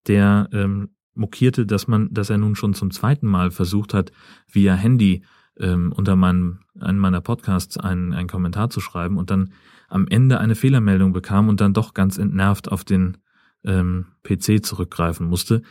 der 0.07 0.49
ähm, 0.51 0.89
mokierte, 1.15 1.65
dass 1.65 1.87
man, 1.87 2.13
dass 2.13 2.29
er 2.29 2.37
nun 2.37 2.55
schon 2.55 2.73
zum 2.73 2.91
zweiten 2.91 3.27
Mal 3.27 3.51
versucht 3.51 3.93
hat, 3.93 4.11
via 4.51 4.75
Handy 4.75 5.23
ähm, 5.57 5.91
unter 5.95 6.15
meinem, 6.15 6.59
einem 6.79 6.99
meiner 6.99 7.21
Podcasts 7.21 7.77
einen, 7.77 8.13
einen 8.13 8.27
Kommentar 8.27 8.69
zu 8.69 8.81
schreiben 8.81 9.17
und 9.17 9.29
dann 9.31 9.51
am 9.87 10.07
Ende 10.07 10.39
eine 10.39 10.55
Fehlermeldung 10.55 11.13
bekam 11.13 11.47
und 11.47 11.61
dann 11.61 11.73
doch 11.73 11.93
ganz 11.93 12.17
entnervt 12.17 12.71
auf 12.71 12.83
den 12.83 13.17
ähm, 13.63 14.07
PC 14.23 14.63
zurückgreifen 14.65 15.27
musste. 15.27 15.61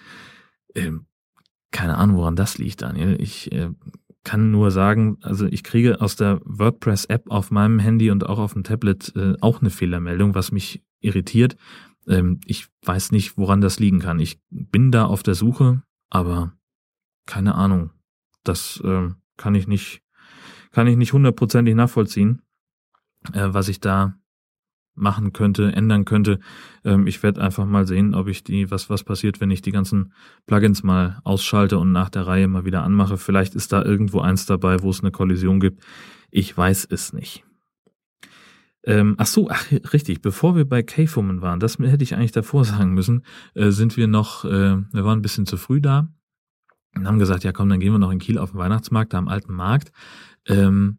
Ähm, 0.75 1.07
keine 1.71 1.99
Ahnung, 1.99 2.17
woran 2.17 2.37
das 2.37 2.59
liegt, 2.59 2.83
Daniel. 2.83 3.17
Ich 3.21 3.53
äh, 3.53 3.71
kann 4.23 4.51
nur 4.51 4.71
sagen, 4.71 5.19
also 5.23 5.47
ich 5.47 5.63
kriege 5.63 6.01
aus 6.01 6.17
der 6.17 6.41
WordPress-App 6.45 7.31
auf 7.31 7.51
meinem 7.51 7.79
Handy 7.79 8.11
und 8.11 8.27
auch 8.27 8.39
auf 8.39 8.55
dem 8.55 8.65
Tablet 8.65 9.13
äh, 9.17 9.35
auch 9.41 9.61
eine 9.61 9.71
Fehlermeldung, 9.71 10.35
was 10.35 10.53
mich 10.53 10.83
irritiert. 11.01 11.57
Ähm, 12.07 12.41
ich 12.47 12.69
weiß 12.83 13.13
nicht, 13.13 13.37
woran 13.37 13.61
das 13.61 13.79
liegen 13.79 14.01
kann. 14.01 14.21
Ich 14.21 14.41
bin 14.51 14.91
da 14.91 15.07
auf 15.07 15.23
der 15.23 15.35
Suche, 15.35 15.83
aber 16.11 16.53
keine 17.27 17.55
Ahnung. 17.55 17.91
Das 18.43 18.81
äh, 18.85 19.11
kann 19.37 19.55
ich 19.55 19.67
nicht, 19.67 20.03
kann 20.71 20.87
ich 20.87 20.97
nicht 20.97 21.13
hundertprozentig 21.13 21.75
nachvollziehen, 21.75 22.43
äh, 23.33 23.49
was 23.51 23.69
ich 23.69 23.81
da 23.81 24.19
machen 24.95 25.33
könnte, 25.33 25.73
ändern 25.73 26.05
könnte. 26.05 26.39
Ähm, 26.85 27.07
ich 27.07 27.23
werde 27.23 27.41
einfach 27.43 27.65
mal 27.67 27.87
sehen, 27.87 28.15
ob 28.15 28.29
ich 28.29 28.45
die, 28.45 28.71
was, 28.71 28.91
was 28.91 29.05
passiert, 29.05 29.41
wenn 29.41 29.51
ich 29.51 29.63
die 29.63 29.73
ganzen 29.73 30.13
Plugins 30.47 30.83
mal 30.83 31.21
ausschalte 31.25 31.79
und 31.79 31.93
nach 31.93 32.11
der 32.11 32.27
Reihe 32.27 32.49
mal 32.49 32.65
wieder 32.65 32.83
anmache. 32.83 33.17
Vielleicht 33.17 33.55
ist 33.55 33.73
da 33.73 33.83
irgendwo 33.83 34.21
eins 34.21 34.47
dabei, 34.47 34.83
wo 34.83 34.91
es 34.91 35.01
eine 35.01 35.11
Kollision 35.11 35.61
gibt. 35.61 35.83
Ich 36.31 36.57
weiß 36.57 36.87
es 36.91 37.13
nicht. 37.13 37.45
Ähm, 38.87 39.15
ach 39.19 39.27
so, 39.27 39.49
ach, 39.51 39.65
richtig, 39.93 40.21
bevor 40.21 40.57
wir 40.57 40.69
bei 40.69 40.83
K-Fummen 40.83 41.41
waren, 41.41 41.61
das 41.61 41.79
hätte 41.79 42.05
ich 42.05 42.15
eigentlich 42.15 42.33
davor 42.33 42.65
sagen 42.65 42.93
müssen, 42.93 43.25
äh, 43.55 43.71
sind 43.71 43.97
wir 43.97 44.07
noch, 44.07 44.45
äh, 44.45 44.77
wir 44.93 45.05
waren 45.05 45.19
ein 45.19 45.23
bisschen 45.23 45.47
zu 45.47 45.57
früh 45.57 45.81
da 45.81 46.09
und 46.95 47.07
haben 47.07 47.19
gesagt, 47.19 47.45
ja 47.45 47.53
komm, 47.53 47.69
dann 47.69 47.81
gehen 47.81 47.93
wir 47.93 47.99
noch 47.99 48.11
in 48.11 48.19
Kiel 48.19 48.39
auf 48.39 48.51
den 48.51 48.59
Weihnachtsmarkt, 48.59 49.13
da 49.13 49.19
am 49.19 49.29
alten 49.29 49.55
Markt. 49.55 49.91
Ähm, 50.47 50.99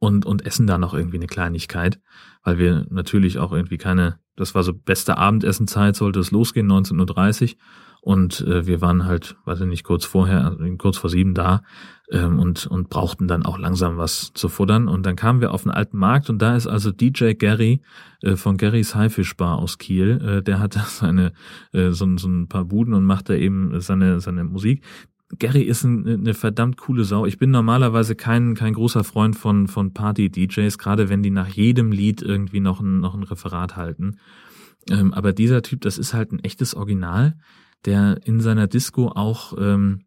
und, 0.00 0.24
und 0.26 0.46
essen 0.46 0.66
da 0.66 0.78
noch 0.78 0.94
irgendwie 0.94 1.18
eine 1.18 1.26
Kleinigkeit, 1.26 2.00
weil 2.42 2.58
wir 2.58 2.86
natürlich 2.90 3.38
auch 3.38 3.52
irgendwie 3.52 3.76
keine, 3.76 4.18
das 4.34 4.54
war 4.54 4.62
so 4.62 4.72
beste 4.72 5.18
Abendessenzeit, 5.18 5.94
sollte 5.94 6.20
es 6.20 6.30
losgehen, 6.30 6.66
19.30 6.66 7.52
Uhr. 7.52 7.58
Und 8.02 8.40
äh, 8.42 8.66
wir 8.66 8.80
waren 8.80 9.04
halt, 9.04 9.36
weiß 9.44 9.60
ich 9.60 9.66
nicht, 9.66 9.84
kurz 9.84 10.04
vorher, 10.04 10.56
kurz 10.78 10.96
vor 10.96 11.10
sieben 11.10 11.34
da 11.34 11.62
ähm, 12.10 12.38
und, 12.38 12.66
und 12.66 12.88
brauchten 12.88 13.28
dann 13.28 13.44
auch 13.44 13.58
langsam 13.58 13.98
was 13.98 14.32
zu 14.32 14.48
futtern. 14.48 14.88
Und 14.88 15.04
dann 15.04 15.16
kamen 15.16 15.40
wir 15.40 15.52
auf 15.52 15.62
den 15.62 15.70
alten 15.70 15.98
Markt 15.98 16.30
und 16.30 16.40
da 16.40 16.56
ist 16.56 16.66
also 16.66 16.92
DJ 16.92 17.34
Gary 17.34 17.82
äh, 18.22 18.36
von 18.36 18.56
Garys 18.56 18.94
Haifisch 18.94 19.36
Bar 19.36 19.58
aus 19.58 19.78
Kiel. 19.78 20.20
Äh, 20.22 20.42
der 20.42 20.58
hat 20.58 20.76
da 20.76 20.80
seine 20.88 21.32
äh, 21.72 21.90
so, 21.90 22.06
so 22.16 22.28
ein 22.28 22.48
paar 22.48 22.64
Buden 22.64 22.94
und 22.94 23.04
macht 23.04 23.28
da 23.28 23.34
eben 23.34 23.80
seine, 23.80 24.20
seine 24.20 24.44
Musik. 24.44 24.82
Gary 25.38 25.62
ist 25.62 25.84
ein, 25.84 26.06
eine 26.08 26.34
verdammt 26.34 26.76
coole 26.76 27.04
Sau. 27.04 27.24
Ich 27.24 27.38
bin 27.38 27.50
normalerweise 27.50 28.16
kein, 28.16 28.54
kein 28.54 28.72
großer 28.72 29.04
Freund 29.04 29.36
von, 29.36 29.68
von 29.68 29.92
Party-DJs, 29.92 30.76
gerade 30.78 31.08
wenn 31.08 31.22
die 31.22 31.30
nach 31.30 31.48
jedem 31.48 31.92
Lied 31.92 32.20
irgendwie 32.20 32.60
noch 32.60 32.80
ein, 32.80 32.98
noch 32.98 33.14
ein 33.14 33.22
Referat 33.22 33.76
halten. 33.76 34.16
Ähm, 34.88 35.14
aber 35.14 35.32
dieser 35.32 35.62
Typ, 35.62 35.82
das 35.82 35.98
ist 35.98 36.14
halt 36.14 36.32
ein 36.32 36.40
echtes 36.40 36.74
Original, 36.74 37.36
der 37.84 38.20
in 38.24 38.40
seiner 38.40 38.66
Disco 38.66 39.08
auch, 39.08 39.54
ähm, 39.58 40.04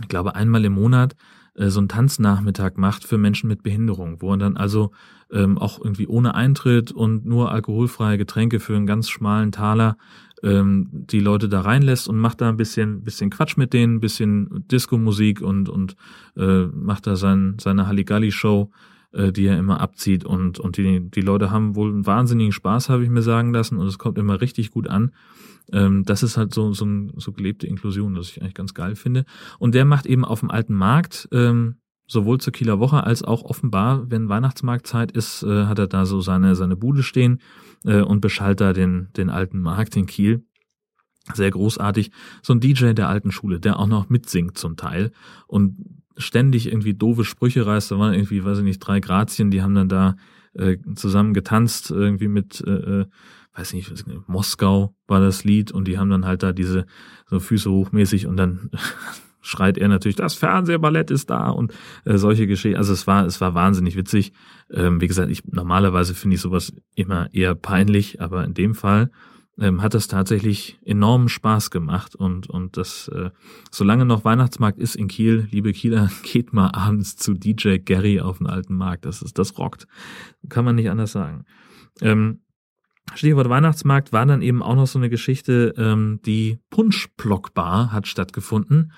ich 0.00 0.08
glaube, 0.08 0.34
einmal 0.34 0.64
im 0.64 0.74
Monat 0.74 1.14
äh, 1.54 1.68
so 1.68 1.80
einen 1.80 1.88
Tanznachmittag 1.88 2.76
macht 2.76 3.04
für 3.04 3.18
Menschen 3.18 3.48
mit 3.48 3.62
Behinderung, 3.62 4.20
wo 4.20 4.32
er 4.32 4.38
dann 4.38 4.56
also 4.56 4.90
ähm, 5.32 5.58
auch 5.58 5.78
irgendwie 5.82 6.06
ohne 6.06 6.34
Eintritt 6.34 6.92
und 6.92 7.26
nur 7.26 7.52
alkoholfreie 7.52 8.18
Getränke 8.18 8.60
für 8.60 8.76
einen 8.76 8.86
ganz 8.86 9.08
schmalen 9.08 9.52
Taler 9.52 9.96
ähm, 10.42 10.88
die 10.90 11.20
Leute 11.20 11.48
da 11.48 11.60
reinlässt 11.60 12.08
und 12.08 12.18
macht 12.18 12.40
da 12.40 12.48
ein 12.48 12.56
bisschen, 12.56 13.02
bisschen 13.02 13.30
Quatsch 13.30 13.56
mit 13.56 13.72
denen, 13.72 14.00
bisschen 14.00 14.64
Disco-Musik 14.70 15.40
und, 15.40 15.68
und 15.68 15.96
äh, 16.36 16.66
macht 16.66 17.06
da 17.06 17.16
sein, 17.16 17.56
seine 17.60 17.86
Halligalli-Show, 17.86 18.70
äh, 19.14 19.32
die 19.32 19.46
er 19.46 19.58
immer 19.58 19.80
abzieht. 19.80 20.24
Und, 20.24 20.58
und 20.58 20.76
die, 20.76 21.00
die 21.10 21.20
Leute 21.20 21.50
haben 21.50 21.76
wohl 21.76 21.90
einen 21.90 22.06
wahnsinnigen 22.06 22.52
Spaß, 22.52 22.88
habe 22.88 23.04
ich 23.04 23.10
mir 23.10 23.22
sagen 23.22 23.52
lassen, 23.52 23.78
und 23.78 23.86
es 23.86 23.98
kommt 23.98 24.18
immer 24.18 24.40
richtig 24.40 24.70
gut 24.70 24.88
an. 24.88 25.12
Ähm, 25.72 26.04
das 26.04 26.22
ist 26.22 26.36
halt 26.36 26.52
so, 26.52 26.72
so, 26.72 26.84
ein, 26.84 27.12
so 27.16 27.32
gelebte 27.32 27.66
Inklusion, 27.66 28.14
das 28.14 28.30
ich 28.30 28.40
eigentlich 28.40 28.54
ganz 28.54 28.74
geil 28.74 28.96
finde. 28.96 29.24
Und 29.58 29.74
der 29.74 29.84
macht 29.84 30.06
eben 30.06 30.24
auf 30.24 30.40
dem 30.40 30.50
alten 30.50 30.74
Markt, 30.74 31.28
ähm, 31.32 31.76
sowohl 32.06 32.38
zur 32.38 32.52
Kieler 32.52 32.80
Woche 32.80 33.04
als 33.04 33.22
auch 33.22 33.42
offenbar, 33.42 34.10
wenn 34.10 34.28
Weihnachtsmarktzeit 34.28 35.12
ist, 35.12 35.42
äh, 35.42 35.64
hat 35.64 35.78
er 35.78 35.86
da 35.86 36.04
so 36.04 36.20
seine, 36.20 36.54
seine 36.54 36.76
Bude 36.76 37.02
stehen 37.02 37.40
äh, 37.84 38.02
und 38.02 38.20
beschallt 38.20 38.60
da 38.60 38.72
den, 38.72 39.08
den 39.16 39.30
alten 39.30 39.60
Markt 39.60 39.96
in 39.96 40.06
Kiel. 40.06 40.44
Sehr 41.32 41.50
großartig. 41.50 42.10
So 42.42 42.52
ein 42.52 42.60
DJ 42.60 42.92
der 42.92 43.08
alten 43.08 43.32
Schule, 43.32 43.58
der 43.58 43.78
auch 43.78 43.86
noch 43.86 44.10
mitsingt 44.10 44.58
zum 44.58 44.76
Teil 44.76 45.10
und 45.46 46.03
ständig 46.16 46.68
irgendwie 46.68 46.94
doofe 46.94 47.24
Sprüche 47.24 47.66
reißt. 47.66 47.90
Da 47.90 47.98
waren 47.98 48.14
irgendwie, 48.14 48.44
weiß 48.44 48.58
ich 48.58 48.64
nicht, 48.64 48.80
drei 48.80 49.00
Grazien, 49.00 49.50
die 49.50 49.62
haben 49.62 49.74
dann 49.74 49.88
da 49.88 50.16
äh, 50.54 50.76
zusammen 50.94 51.34
getanzt, 51.34 51.90
irgendwie 51.90 52.28
mit, 52.28 52.62
äh, 52.66 53.00
äh 53.00 53.06
weiß 53.56 53.72
nicht, 53.72 53.92
Moskau 54.26 54.96
war 55.06 55.20
das 55.20 55.44
Lied 55.44 55.70
und 55.70 55.86
die 55.86 55.96
haben 55.96 56.10
dann 56.10 56.26
halt 56.26 56.42
da 56.42 56.52
diese 56.52 56.86
so 57.26 57.38
Füße 57.38 57.70
hochmäßig 57.70 58.26
und 58.26 58.36
dann 58.36 58.70
schreit 59.40 59.78
er 59.78 59.88
natürlich, 59.88 60.16
das 60.16 60.34
Fernsehballett 60.34 61.10
ist 61.10 61.30
da 61.30 61.50
und 61.50 61.72
äh, 62.04 62.16
solche 62.16 62.46
Geschichten. 62.46 62.78
Also 62.78 62.92
es 62.92 63.06
war, 63.06 63.26
es 63.26 63.40
war 63.40 63.54
wahnsinnig 63.54 63.94
witzig. 63.96 64.32
Ähm, 64.72 65.00
wie 65.00 65.06
gesagt, 65.06 65.30
ich 65.30 65.44
normalerweise 65.44 66.14
finde 66.14 66.34
ich 66.34 66.40
sowas 66.40 66.72
immer 66.96 67.32
eher 67.32 67.54
peinlich, 67.54 68.20
aber 68.20 68.44
in 68.44 68.54
dem 68.54 68.74
Fall 68.74 69.10
ähm, 69.58 69.82
hat 69.82 69.94
das 69.94 70.08
tatsächlich 70.08 70.78
enormen 70.84 71.28
Spaß 71.28 71.70
gemacht 71.70 72.14
und 72.14 72.48
und 72.48 72.76
das, 72.76 73.08
äh, 73.08 73.30
solange 73.70 74.04
noch 74.04 74.24
Weihnachtsmarkt 74.24 74.78
ist 74.78 74.96
in 74.96 75.08
Kiel, 75.08 75.48
liebe 75.50 75.72
Kieler, 75.72 76.10
geht 76.22 76.52
mal 76.52 76.68
abends 76.68 77.16
zu 77.16 77.34
DJ 77.34 77.78
Gary 77.78 78.20
auf 78.20 78.38
den 78.38 78.46
alten 78.46 78.74
Markt. 78.74 79.04
Das 79.04 79.22
ist, 79.22 79.38
das 79.38 79.58
rockt, 79.58 79.86
kann 80.48 80.64
man 80.64 80.76
nicht 80.76 80.90
anders 80.90 81.12
sagen. 81.12 81.44
Ähm, 82.00 82.40
Stichwort 83.14 83.50
Weihnachtsmarkt 83.50 84.12
war 84.12 84.24
dann 84.24 84.40
eben 84.40 84.62
auch 84.62 84.74
noch 84.74 84.86
so 84.86 84.98
eine 84.98 85.10
Geschichte, 85.10 85.74
ähm, 85.76 86.20
die 86.24 86.58
Punschblockbar 86.70 87.92
hat 87.92 88.08
stattgefunden 88.08 88.92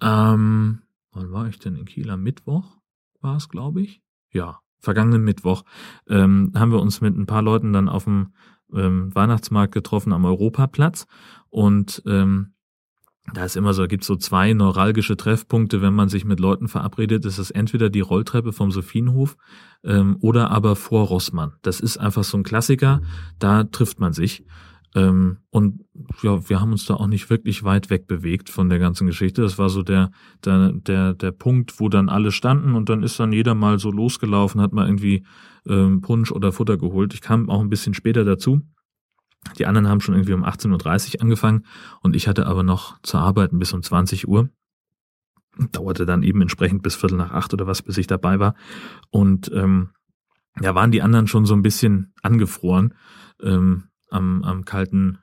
ähm, 0.00 0.82
wann 1.12 1.32
war 1.32 1.48
ich 1.48 1.58
denn 1.58 1.76
in 1.76 1.84
Kiel? 1.84 2.10
Am 2.10 2.22
Mittwoch 2.22 2.78
war 3.20 3.36
es, 3.36 3.48
glaube 3.48 3.82
ich. 3.82 4.02
Ja, 4.30 4.60
vergangenen 4.78 5.24
Mittwoch 5.24 5.64
ähm, 6.08 6.52
haben 6.54 6.72
wir 6.72 6.80
uns 6.80 7.00
mit 7.00 7.16
ein 7.16 7.26
paar 7.26 7.42
Leuten 7.42 7.72
dann 7.72 7.88
auf 7.88 8.04
dem 8.04 8.34
ähm, 8.74 9.14
Weihnachtsmarkt 9.14 9.72
getroffen 9.72 10.12
am 10.12 10.24
Europaplatz 10.24 11.06
und 11.50 12.02
ähm, 12.06 12.52
da 13.34 13.44
ist 13.44 13.56
immer 13.56 13.74
so, 13.74 13.86
gibt 13.88 14.04
so 14.04 14.16
zwei 14.16 14.52
neuralgische 14.52 15.16
Treffpunkte, 15.16 15.82
wenn 15.82 15.94
man 15.94 16.08
sich 16.08 16.24
mit 16.24 16.38
Leuten 16.38 16.68
verabredet, 16.68 17.24
ist 17.24 17.38
es 17.38 17.50
entweder 17.50 17.90
die 17.90 18.00
Rolltreppe 18.00 18.52
vom 18.52 18.70
Sophienhof 18.70 19.36
ähm, 19.82 20.16
oder 20.20 20.50
aber 20.50 20.76
vor 20.76 21.06
Rossmann. 21.06 21.54
Das 21.62 21.80
ist 21.80 21.96
einfach 21.96 22.24
so 22.24 22.38
ein 22.38 22.44
Klassiker, 22.44 23.02
da 23.38 23.64
trifft 23.64 23.98
man 23.98 24.12
sich. 24.12 24.44
Ähm, 24.96 25.36
und 25.50 25.84
ja, 26.22 26.48
wir 26.48 26.58
haben 26.58 26.72
uns 26.72 26.86
da 26.86 26.94
auch 26.94 27.06
nicht 27.06 27.28
wirklich 27.28 27.62
weit 27.64 27.90
weg 27.90 28.06
bewegt 28.06 28.48
von 28.48 28.70
der 28.70 28.78
ganzen 28.78 29.06
Geschichte. 29.06 29.42
Das 29.42 29.58
war 29.58 29.68
so 29.68 29.82
der, 29.82 30.10
der, 30.42 30.72
der, 30.72 31.12
der 31.12 31.32
Punkt, 31.32 31.78
wo 31.78 31.90
dann 31.90 32.08
alle 32.08 32.32
standen 32.32 32.74
und 32.74 32.88
dann 32.88 33.02
ist 33.02 33.20
dann 33.20 33.30
jeder 33.30 33.54
mal 33.54 33.78
so 33.78 33.90
losgelaufen, 33.90 34.60
hat 34.60 34.72
mal 34.72 34.86
irgendwie 34.86 35.26
ähm, 35.66 36.00
Punsch 36.00 36.32
oder 36.32 36.50
Futter 36.50 36.78
geholt. 36.78 37.12
Ich 37.12 37.20
kam 37.20 37.50
auch 37.50 37.60
ein 37.60 37.68
bisschen 37.68 37.92
später 37.92 38.24
dazu. 38.24 38.62
Die 39.58 39.66
anderen 39.66 39.86
haben 39.86 40.00
schon 40.00 40.14
irgendwie 40.14 40.32
um 40.32 40.44
18.30 40.44 41.16
Uhr 41.16 41.22
angefangen 41.22 41.66
und 42.00 42.16
ich 42.16 42.26
hatte 42.26 42.46
aber 42.46 42.62
noch 42.62 42.98
zu 43.02 43.18
arbeiten 43.18 43.58
bis 43.58 43.74
um 43.74 43.82
20 43.82 44.26
Uhr. 44.26 44.48
Dauerte 45.72 46.06
dann 46.06 46.22
eben 46.22 46.40
entsprechend 46.40 46.82
bis 46.82 46.96
Viertel 46.96 47.18
nach 47.18 47.32
acht 47.32 47.52
oder 47.52 47.66
was, 47.66 47.82
bis 47.82 47.98
ich 47.98 48.06
dabei 48.06 48.38
war. 48.40 48.54
Und 49.10 49.50
ähm, 49.52 49.90
ja, 50.60 50.74
waren 50.74 50.90
die 50.90 51.02
anderen 51.02 51.26
schon 51.26 51.44
so 51.44 51.54
ein 51.54 51.62
bisschen 51.62 52.14
angefroren. 52.22 52.94
Ähm, 53.42 53.84
am, 54.16 54.42
am 54.42 54.64
kalten 54.64 55.18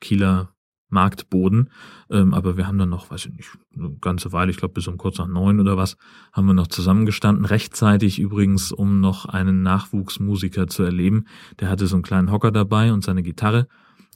Kieler 0.00 0.56
Marktboden. 0.88 1.70
Ähm, 2.10 2.32
aber 2.32 2.56
wir 2.56 2.66
haben 2.66 2.78
dann 2.78 2.88
noch, 2.88 3.10
weiß 3.10 3.26
ich 3.26 3.32
nicht, 3.32 3.50
eine 3.74 3.96
ganze 4.00 4.32
Weile, 4.32 4.50
ich 4.50 4.56
glaube 4.56 4.74
bis 4.74 4.86
um 4.86 4.96
kurz 4.98 5.18
nach 5.18 5.26
neun 5.26 5.60
oder 5.60 5.76
was, 5.76 5.96
haben 6.32 6.46
wir 6.46 6.54
noch 6.54 6.68
zusammengestanden. 6.68 7.44
Rechtzeitig 7.44 8.18
übrigens, 8.18 8.72
um 8.72 9.00
noch 9.00 9.26
einen 9.26 9.62
Nachwuchsmusiker 9.62 10.66
zu 10.68 10.82
erleben. 10.82 11.26
Der 11.60 11.68
hatte 11.68 11.86
so 11.86 11.96
einen 11.96 12.02
kleinen 12.02 12.30
Hocker 12.30 12.52
dabei 12.52 12.92
und 12.92 13.04
seine 13.04 13.22
Gitarre 13.22 13.66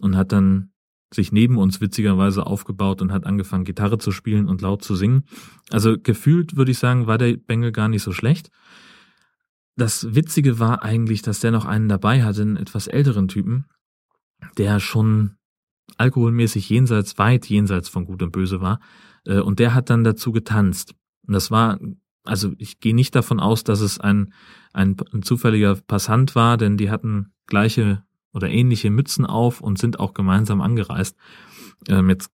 und 0.00 0.16
hat 0.16 0.32
dann 0.32 0.70
sich 1.12 1.32
neben 1.32 1.58
uns 1.58 1.80
witzigerweise 1.80 2.46
aufgebaut 2.46 3.02
und 3.02 3.10
hat 3.12 3.26
angefangen, 3.26 3.64
Gitarre 3.64 3.98
zu 3.98 4.12
spielen 4.12 4.48
und 4.48 4.62
laut 4.62 4.84
zu 4.84 4.94
singen. 4.94 5.24
Also 5.70 5.96
gefühlt 6.00 6.56
würde 6.56 6.70
ich 6.70 6.78
sagen, 6.78 7.08
war 7.08 7.18
der 7.18 7.36
Bengel 7.36 7.72
gar 7.72 7.88
nicht 7.88 8.02
so 8.02 8.12
schlecht. 8.12 8.50
Das 9.76 10.14
Witzige 10.14 10.60
war 10.60 10.84
eigentlich, 10.84 11.22
dass 11.22 11.40
der 11.40 11.50
noch 11.50 11.64
einen 11.64 11.88
dabei 11.88 12.22
hatte, 12.22 12.42
einen 12.42 12.56
etwas 12.56 12.86
älteren 12.86 13.26
Typen, 13.26 13.64
der 14.58 14.80
schon 14.80 15.36
alkoholmäßig 15.96 16.68
jenseits, 16.68 17.18
weit 17.18 17.46
jenseits 17.46 17.88
von 17.88 18.06
Gut 18.06 18.22
und 18.22 18.32
Böse 18.32 18.60
war. 18.60 18.80
Äh, 19.26 19.40
und 19.40 19.58
der 19.58 19.74
hat 19.74 19.90
dann 19.90 20.04
dazu 20.04 20.32
getanzt. 20.32 20.94
Und 21.26 21.34
das 21.34 21.50
war, 21.50 21.78
also 22.24 22.52
ich 22.58 22.80
gehe 22.80 22.94
nicht 22.94 23.14
davon 23.14 23.40
aus, 23.40 23.64
dass 23.64 23.80
es 23.80 23.98
ein, 23.98 24.32
ein, 24.72 24.96
ein 25.12 25.22
zufälliger 25.22 25.76
Passant 25.76 26.34
war, 26.34 26.56
denn 26.56 26.76
die 26.76 26.90
hatten 26.90 27.32
gleiche 27.46 28.02
oder 28.32 28.48
ähnliche 28.48 28.90
Mützen 28.90 29.26
auf 29.26 29.60
und 29.60 29.78
sind 29.78 29.98
auch 29.98 30.14
gemeinsam 30.14 30.60
angereist. 30.60 31.16
Ähm, 31.88 32.08
jetzt 32.08 32.30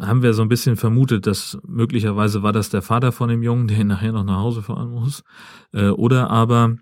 haben 0.00 0.22
wir 0.22 0.32
so 0.34 0.42
ein 0.42 0.48
bisschen 0.48 0.76
vermutet, 0.76 1.26
dass 1.26 1.58
möglicherweise 1.66 2.42
war 2.42 2.52
das 2.52 2.70
der 2.70 2.82
Vater 2.82 3.12
von 3.12 3.28
dem 3.28 3.42
Jungen, 3.42 3.68
der 3.68 3.78
ihn 3.78 3.88
nachher 3.88 4.12
noch 4.12 4.24
nach 4.24 4.38
Hause 4.38 4.62
fahren 4.62 4.90
muss. 4.90 5.22
Äh, 5.72 5.88
oder 5.88 6.30
aber 6.30 6.76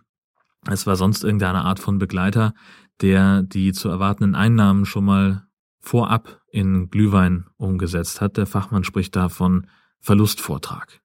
es 0.68 0.86
war 0.86 0.96
sonst 0.96 1.24
irgendeine 1.24 1.64
Art 1.64 1.78
von 1.80 1.98
Begleiter, 1.98 2.52
der 3.00 3.42
die 3.42 3.72
zu 3.72 3.88
erwartenden 3.88 4.34
Einnahmen 4.34 4.84
schon 4.84 5.04
mal 5.04 5.46
vorab 5.80 6.40
in 6.50 6.90
Glühwein 6.90 7.46
umgesetzt 7.56 8.20
hat. 8.20 8.36
Der 8.36 8.46
Fachmann 8.46 8.84
spricht 8.84 9.16
da 9.16 9.28
von 9.28 9.66
Verlustvortrag. 10.00 11.00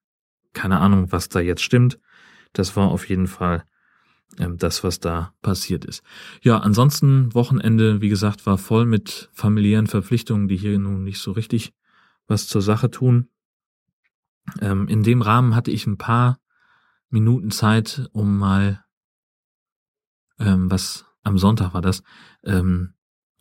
keine 0.52 0.80
Ahnung, 0.80 1.12
was 1.12 1.28
da 1.28 1.40
jetzt 1.40 1.62
stimmt. 1.62 1.98
Das 2.54 2.76
war 2.76 2.88
auf 2.88 3.08
jeden 3.08 3.26
Fall 3.26 3.64
ähm, 4.38 4.56
das, 4.56 4.82
was 4.84 5.00
da 5.00 5.34
passiert 5.42 5.84
ist. 5.84 6.02
Ja, 6.42 6.58
ansonsten 6.58 7.34
Wochenende, 7.34 8.00
wie 8.00 8.08
gesagt, 8.08 8.46
war 8.46 8.58
voll 8.58 8.86
mit 8.86 9.28
familiären 9.32 9.86
Verpflichtungen, 9.86 10.48
die 10.48 10.56
hier 10.56 10.78
nun 10.78 11.04
nicht 11.04 11.20
so 11.20 11.32
richtig 11.32 11.72
was 12.26 12.48
zur 12.48 12.62
Sache 12.62 12.90
tun. 12.90 13.28
Ähm, 14.60 14.88
in 14.88 15.02
dem 15.02 15.22
Rahmen 15.22 15.54
hatte 15.54 15.70
ich 15.70 15.86
ein 15.86 15.98
paar 15.98 16.38
Minuten 17.08 17.50
Zeit, 17.50 18.08
um 18.12 18.38
mal, 18.38 18.84
ähm, 20.38 20.70
was 20.70 21.05
am 21.26 21.38
Sonntag 21.38 21.74
war 21.74 21.82
das, 21.82 22.02
ähm, 22.44 22.94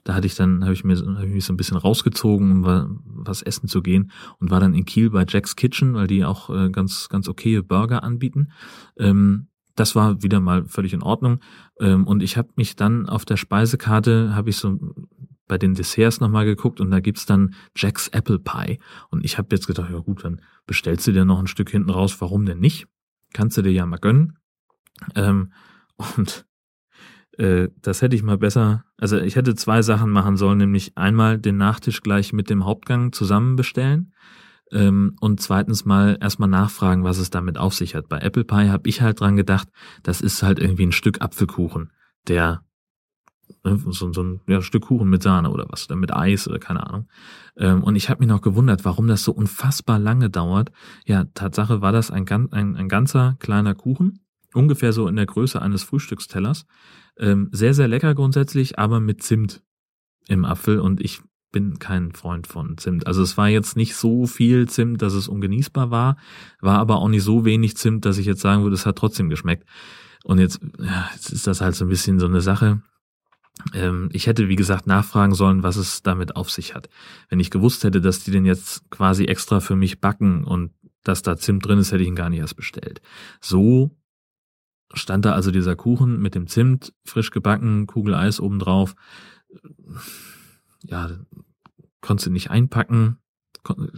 da 0.03 0.15
hatte 0.15 0.27
ich 0.27 0.35
dann, 0.35 0.63
habe 0.63 0.73
ich 0.73 0.83
mir 0.83 0.95
hab 0.95 1.23
ich 1.23 1.33
mich 1.33 1.45
so 1.45 1.53
ein 1.53 1.57
bisschen 1.57 1.77
rausgezogen, 1.77 2.51
um 2.51 3.01
was 3.05 3.41
essen 3.41 3.67
zu 3.67 3.81
gehen 3.81 4.11
und 4.39 4.51
war 4.51 4.59
dann 4.59 4.73
in 4.73 4.85
Kiel 4.85 5.09
bei 5.09 5.25
Jack's 5.27 5.55
Kitchen, 5.55 5.93
weil 5.93 6.07
die 6.07 6.25
auch 6.25 6.49
äh, 6.49 6.69
ganz, 6.69 7.09
ganz 7.09 7.27
okaye 7.27 7.63
Burger 7.63 8.03
anbieten. 8.03 8.51
Ähm, 8.97 9.47
das 9.75 9.95
war 9.95 10.21
wieder 10.21 10.39
mal 10.39 10.65
völlig 10.65 10.93
in 10.93 11.03
Ordnung. 11.03 11.39
Ähm, 11.79 12.05
und 12.07 12.23
ich 12.23 12.37
habe 12.37 12.49
mich 12.55 12.75
dann 12.75 13.09
auf 13.09 13.25
der 13.25 13.37
Speisekarte, 13.37 14.35
habe 14.35 14.49
ich 14.49 14.57
so 14.57 14.79
bei 15.47 15.57
den 15.57 15.73
Desserts 15.73 16.19
nochmal 16.19 16.45
geguckt 16.45 16.79
und 16.79 16.91
da 16.91 16.99
gibt's 16.99 17.25
dann 17.25 17.55
Jack's 17.75 18.07
Apple 18.07 18.39
Pie. 18.39 18.79
Und 19.09 19.25
ich 19.25 19.37
habe 19.37 19.49
jetzt 19.51 19.67
gedacht, 19.67 19.91
ja 19.91 19.99
gut, 19.99 20.23
dann 20.23 20.41
bestellst 20.65 21.05
du 21.07 21.11
dir 21.11 21.25
noch 21.25 21.39
ein 21.39 21.47
Stück 21.47 21.69
hinten 21.69 21.89
raus, 21.89 22.19
warum 22.19 22.45
denn 22.45 22.59
nicht? 22.59 22.87
Kannst 23.33 23.57
du 23.57 23.61
dir 23.63 23.71
ja 23.71 23.85
mal 23.85 23.97
gönnen. 23.97 24.37
Ähm, 25.15 25.51
und 26.17 26.45
äh, 27.37 27.69
das 27.81 28.01
hätte 28.01 28.15
ich 28.15 28.23
mal 28.23 28.37
besser, 28.37 28.83
also 28.97 29.17
ich 29.17 29.35
hätte 29.35 29.55
zwei 29.55 29.81
Sachen 29.81 30.11
machen 30.11 30.37
sollen, 30.37 30.57
nämlich 30.57 30.97
einmal 30.97 31.37
den 31.37 31.57
Nachtisch 31.57 32.01
gleich 32.01 32.33
mit 32.33 32.49
dem 32.49 32.65
Hauptgang 32.65 33.11
zusammen 33.11 33.55
bestellen 33.55 34.13
ähm, 34.71 35.15
und 35.19 35.41
zweitens 35.41 35.85
mal 35.85 36.17
erstmal 36.21 36.49
nachfragen, 36.49 37.03
was 37.03 37.17
es 37.17 37.29
damit 37.29 37.57
auf 37.57 37.73
sich 37.73 37.95
hat. 37.95 38.09
Bei 38.09 38.19
Apple 38.19 38.43
Pie 38.43 38.69
habe 38.69 38.87
ich 38.89 39.01
halt 39.01 39.19
dran 39.19 39.35
gedacht, 39.35 39.67
das 40.03 40.21
ist 40.21 40.43
halt 40.43 40.59
irgendwie 40.59 40.85
ein 40.85 40.91
Stück 40.91 41.21
Apfelkuchen, 41.21 41.91
der 42.27 42.63
ne, 43.63 43.79
so, 43.89 44.11
so 44.11 44.23
ein 44.23 44.41
ja, 44.47 44.61
Stück 44.61 44.83
Kuchen 44.83 45.09
mit 45.09 45.23
Sahne 45.23 45.49
oder 45.49 45.65
was, 45.69 45.85
oder 45.85 45.95
mit 45.95 46.13
Eis 46.13 46.47
oder 46.47 46.59
keine 46.59 46.87
Ahnung. 46.87 47.07
Ähm, 47.57 47.83
und 47.83 47.95
ich 47.95 48.09
habe 48.09 48.19
mich 48.19 48.29
noch 48.29 48.41
gewundert, 48.41 48.85
warum 48.85 49.07
das 49.07 49.23
so 49.23 49.31
unfassbar 49.31 49.99
lange 49.99 50.29
dauert. 50.29 50.71
Ja, 51.05 51.25
Tatsache 51.33 51.81
war 51.81 51.91
das 51.91 52.11
ein, 52.11 52.27
ein, 52.29 52.75
ein 52.75 52.89
ganzer 52.89 53.35
kleiner 53.39 53.75
Kuchen, 53.75 54.19
ungefähr 54.53 54.93
so 54.93 55.07
in 55.07 55.15
der 55.15 55.25
Größe 55.25 55.61
eines 55.61 55.83
Frühstückstellers. 55.83 56.65
Ähm, 57.17 57.49
sehr, 57.51 57.73
sehr 57.73 57.88
lecker 57.88 58.13
grundsätzlich, 58.13 58.78
aber 58.78 58.99
mit 58.99 59.23
Zimt 59.23 59.63
im 60.28 60.45
Apfel 60.45 60.80
und 60.80 61.01
ich 61.01 61.21
bin 61.51 61.80
kein 61.80 62.12
Freund 62.12 62.47
von 62.47 62.78
Zimt. 62.78 63.08
Also 63.08 63.21
es 63.23 63.38
war 63.38 63.47
jetzt 63.47 63.78
nicht 63.78 63.95
so 63.95 64.28
viel 64.28 64.67
Zimt, 64.67 65.01
dass 65.01 65.13
es 65.13 65.30
ungenießbar 65.30 65.89
war, 65.89 66.17
war 66.60 66.80
aber 66.80 66.97
auch 66.97 67.08
nicht 67.08 67.23
so 67.23 67.45
wenig 67.45 67.78
Zimt, 67.78 68.04
dass 68.04 68.17
ich 68.17 68.25
jetzt 68.25 68.41
sagen 68.41 68.63
würde, 68.63 68.75
es 68.75 68.86
hat 68.86 68.97
trotzdem 68.97 69.30
geschmeckt. 69.30 69.65
Und 70.25 70.39
jetzt, 70.39 70.60
ja, 70.80 71.10
jetzt 71.13 71.32
ist 71.32 71.47
das 71.47 71.62
halt 71.62 71.75
so 71.75 71.86
ein 71.86 71.89
bisschen 71.89 72.19
so 72.19 72.25
eine 72.25 72.41
Sache. 72.41 72.82
Ähm, 73.73 74.10
ich 74.12 74.28
hätte, 74.28 74.49
wie 74.49 74.58
gesagt, 74.58 74.86
nachfragen 74.86 75.34
sollen, 75.34 75.63
was 75.63 75.78
es 75.78 76.04
damit 76.04 76.36
auf 76.36 76.51
sich 76.51 76.75
hat. 76.75 76.89
Wenn 77.30 77.39
ich 77.39 77.51
gewusst 77.51 77.86
hätte, 77.86 78.01
dass 78.01 78.23
die 78.23 78.32
den 78.32 78.45
jetzt 78.45 78.89
quasi 78.89 79.23
extra 79.23 79.62
für 79.62 79.78
mich 79.78 80.01
backen 80.01 80.43
und 80.43 80.71
dass 81.04 81.21
da 81.21 81.38
Zimt 81.38 81.65
drin 81.65 81.80
ist, 81.80 81.93
hätte 81.93 82.04
ich 82.04 82.10
ihn 82.10 82.15
gar 82.15 82.30
nicht 82.30 82.39
erst 82.39 82.58
bestellt. 82.58 83.01
So 83.39 83.95
stand 84.93 85.25
da 85.25 85.33
also 85.33 85.51
dieser 85.51 85.75
Kuchen 85.75 86.21
mit 86.21 86.35
dem 86.35 86.47
Zimt, 86.47 86.93
frisch 87.03 87.31
gebacken, 87.31 87.87
Kugel 87.87 88.13
Eis 88.13 88.39
obendrauf. 88.39 88.95
Ja, 90.83 91.09
konntest 92.01 92.27
du 92.27 92.31
nicht 92.31 92.51
einpacken, 92.51 93.17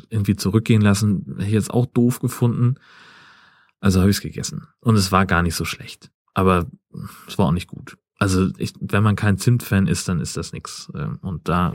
irgendwie 0.09 0.35
zurückgehen 0.35 0.81
lassen, 0.81 1.25
hätte 1.37 1.47
ich 1.47 1.53
jetzt 1.53 1.71
auch 1.71 1.85
doof 1.85 2.19
gefunden. 2.19 2.75
Also 3.79 3.99
habe 3.99 4.09
ich 4.09 4.17
es 4.17 4.21
gegessen. 4.21 4.67
Und 4.79 4.95
es 4.95 5.11
war 5.11 5.25
gar 5.25 5.43
nicht 5.43 5.55
so 5.55 5.65
schlecht. 5.65 6.11
Aber 6.33 6.67
es 7.27 7.37
war 7.37 7.47
auch 7.47 7.51
nicht 7.51 7.67
gut. 7.67 7.97
Also 8.17 8.49
ich, 8.57 8.73
wenn 8.79 9.03
man 9.03 9.15
kein 9.15 9.37
Zimt-Fan 9.37 9.87
ist, 9.87 10.07
dann 10.07 10.19
ist 10.19 10.37
das 10.37 10.53
nix. 10.53 10.91
Ähm, 10.95 11.19
und 11.21 11.47
da, 11.47 11.73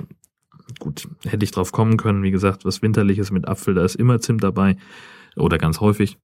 gut, 0.79 1.09
hätte 1.25 1.45
ich 1.45 1.53
drauf 1.53 1.71
kommen 1.71 1.97
können, 1.97 2.23
wie 2.23 2.31
gesagt, 2.31 2.65
was 2.65 2.83
Winterliches 2.83 3.31
mit 3.31 3.47
Apfel, 3.47 3.75
da 3.75 3.85
ist 3.85 3.95
immer 3.95 4.21
Zimt 4.21 4.43
dabei. 4.43 4.77
Oder 5.37 5.59
ganz 5.59 5.81
häufig. 5.81 6.19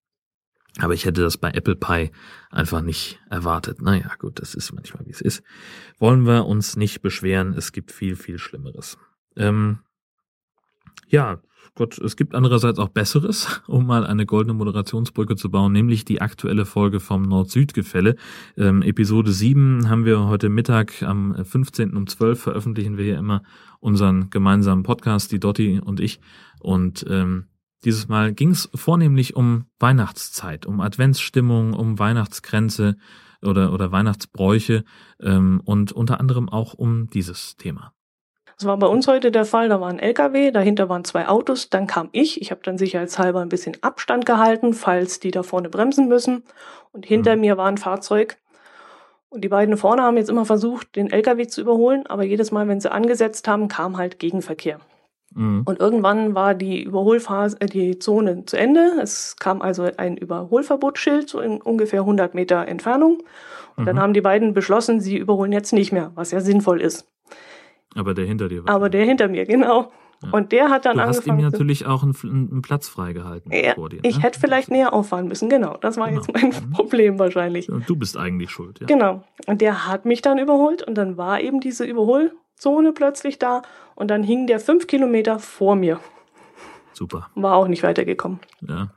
Aber 0.81 0.95
ich 0.95 1.05
hätte 1.05 1.23
das 1.23 1.39
bei 1.39 1.51
Apple 1.51 1.77
Pie 1.77 2.11
einfach 2.51 2.83
nicht 2.83 3.19
erwartet. 3.31 3.83
Naja, 3.83 4.13
gut, 4.19 4.41
das 4.41 4.55
ist 4.55 4.73
manchmal 4.73 5.07
wie 5.07 5.11
es 5.11 5.21
ist. 5.21 5.43
Wollen 5.99 6.27
wir 6.27 6.47
uns 6.47 6.77
nicht 6.77 7.03
beschweren, 7.03 7.55
es 7.55 7.73
gibt 7.73 7.91
viel, 7.91 8.17
viel 8.17 8.39
Schlimmeres. 8.39 8.99
Ähm, 9.37 9.81
ja, 11.09 11.41
Gott, 11.75 11.99
es 11.99 12.17
gibt 12.17 12.35
andererseits 12.35 12.79
auch 12.79 12.89
Besseres, 12.89 13.63
um 13.67 13.87
mal 13.87 14.07
eine 14.07 14.27
goldene 14.27 14.55
Moderationsbrücke 14.55 15.37
zu 15.37 15.51
bauen, 15.51 15.73
nämlich 15.73 16.05
die 16.05 16.21
aktuelle 16.21 16.65
Folge 16.65 17.01
vom 17.01 17.23
Nord-Süd-Gefälle. 17.23 18.17
Ähm, 18.57 18.83
Episode 18.83 19.33
7 19.33 19.89
haben 19.89 20.05
wir 20.05 20.27
heute 20.27 20.49
Mittag 20.49 21.03
am 21.03 21.35
15. 21.45 21.97
um 21.97 22.07
12 22.07 22.41
veröffentlichen 22.41 22.97
wir 22.97 23.05
hier 23.05 23.19
immer 23.19 23.43
unseren 23.81 24.31
gemeinsamen 24.31 24.83
Podcast, 24.83 25.33
die 25.33 25.41
Dotti 25.41 25.81
und 25.81 26.01
ich. 26.01 26.21
Und 26.61 27.05
ähm, 27.09 27.47
dieses 27.85 28.09
Mal 28.09 28.33
ging 28.33 28.51
es 28.51 28.69
vornehmlich 28.75 29.37
um 29.37 29.67
Weihnachtszeit, 29.79 30.67
um 30.67 30.81
Adventsstimmung, 30.81 31.75
um 31.75 31.99
Weihnachtsgrenze 31.99 32.97
oder, 33.43 33.73
oder 33.73 33.93
Weihnachtsbräuche 33.93 34.85
ähm, 35.21 35.61
und 35.65 35.93
unter 35.93 36.21
anderem 36.21 36.49
auch 36.49 36.75
um 36.75 37.09
dieses 37.11 37.57
Thema. 37.57 37.93
Das 38.59 38.67
war 38.67 38.77
bei 38.77 38.89
uns 38.89 39.07
heute 39.07 39.31
der 39.31 39.45
Fall. 39.45 39.69
Da 39.69 39.81
war 39.81 39.89
ein 39.89 40.01
LKW, 40.01 40.51
dahinter 40.51 40.89
waren 40.89 41.05
zwei 41.05 41.29
Autos, 41.29 41.71
dann 41.71 41.87
kam 41.87 42.09
ich. 42.11 42.43
Ich 42.43 42.51
habe 42.51 42.61
dann 42.65 42.77
sicherheitshalber 42.77 43.41
ein 43.41 43.49
bisschen 43.49 43.77
Abstand 43.83 44.27
gehalten, 44.27 44.73
falls 44.73 45.21
die 45.21 45.31
da 45.31 45.45
vorne 45.45 45.69
bremsen 45.69 46.09
müssen. 46.09 46.43
Und 46.91 47.07
hinter 47.07 47.37
mhm. 47.37 47.43
mir 47.43 47.57
war 47.57 47.69
ein 47.69 47.79
Fahrzeug. 47.79 48.37
Und 49.29 49.43
die 49.43 49.49
beiden 49.49 49.77
vorne 49.77 50.03
haben 50.03 50.17
jetzt 50.17 50.31
immer 50.31 50.45
versucht, 50.45 50.97
den 50.97 51.11
LKW 51.11 51.47
zu 51.47 51.61
überholen, 51.61 52.07
aber 52.07 52.25
jedes 52.25 52.51
Mal, 52.51 52.67
wenn 52.67 52.81
sie 52.81 52.91
angesetzt 52.91 53.47
haben, 53.47 53.69
kam 53.69 53.97
halt 53.97 54.19
Gegenverkehr. 54.19 54.81
Mhm. 55.35 55.63
Und 55.65 55.81
irgendwann 55.81 56.35
war 56.35 56.55
die 56.55 56.83
Überholphase, 56.83 57.61
äh, 57.61 57.67
die 57.67 57.99
Zone 57.99 58.45
zu 58.47 58.57
Ende. 58.57 58.99
Es 59.03 59.37
kam 59.37 59.63
also 59.63 59.89
ein 59.97 60.17
Überholverbotsschild 60.17 61.29
so 61.29 61.41
in 61.41 61.61
ungefähr 61.61 62.01
100 62.01 62.35
Meter 62.35 62.67
Entfernung. 62.67 63.23
Und 63.77 63.85
mhm. 63.85 63.87
dann 63.87 64.01
haben 64.01 64.15
die 64.15 64.21
beiden 64.21 64.55
beschlossen, 64.55 65.01
sie 65.01 65.17
überholen 65.17 65.53
jetzt 65.53 65.73
nicht 65.73 65.93
mehr, 65.93 66.13
was 66.15 66.31
ja 66.31 66.41
sinnvoll 66.41 66.81
ist. 66.81 67.07
Aber 67.95 68.15
der 68.15 68.27
hinter 68.27 68.49
dir 68.49 68.65
war. 68.65 68.75
Aber 68.75 68.91
der 68.91 69.05
hinter 69.05 69.29
mir, 69.29 69.47
genau. 69.47 69.93
Ja. 70.23 70.31
Und 70.31 70.51
der 70.51 70.69
hat 70.69 70.85
dann 70.85 70.97
du 70.97 71.03
angefangen. 71.05 71.39
Du 71.39 71.45
hast 71.45 71.53
ihm 71.55 71.59
natürlich 71.59 71.87
auch 71.87 72.03
einen, 72.03 72.15
einen 72.25 72.63
Platz 72.63 72.89
freigehalten 72.89 73.53
ja, 73.53 73.75
vor 73.75 73.89
dir. 73.89 73.97
Ne? 73.97 74.09
Ich 74.09 74.23
hätte 74.23 74.41
vielleicht 74.41 74.69
näher 74.71 74.93
auffahren 74.93 75.29
müssen, 75.29 75.49
genau. 75.49 75.77
Das 75.81 75.97
war 75.97 76.09
genau. 76.09 76.21
jetzt 76.21 76.33
mein 76.35 76.69
mhm. 76.69 76.73
Problem 76.73 77.19
wahrscheinlich. 77.19 77.71
Und 77.71 77.89
du 77.89 77.95
bist 77.95 78.17
eigentlich 78.17 78.51
schuld, 78.51 78.81
ja. 78.81 78.87
Genau. 78.87 79.23
Und 79.47 79.61
der 79.61 79.87
hat 79.87 80.07
mich 80.07 80.21
dann 80.21 80.39
überholt 80.39 80.83
und 80.83 80.97
dann 80.97 81.17
war 81.17 81.41
eben 81.41 81.61
diese 81.61 81.87
Überholzone 82.59 82.93
plötzlich 82.93 83.39
da 83.39 83.63
und 83.95 84.09
dann 84.09 84.23
hing 84.23 84.47
der 84.47 84.61
fünf 84.61 84.87
Kilometer 84.87 85.39
vor 85.39 85.77
mir. 85.77 86.01
Super. 86.93 87.31
War 87.35 87.55
auch 87.55 87.69
nicht 87.69 87.83
weitergekommen. 87.83 88.41
Ja. 88.67 88.89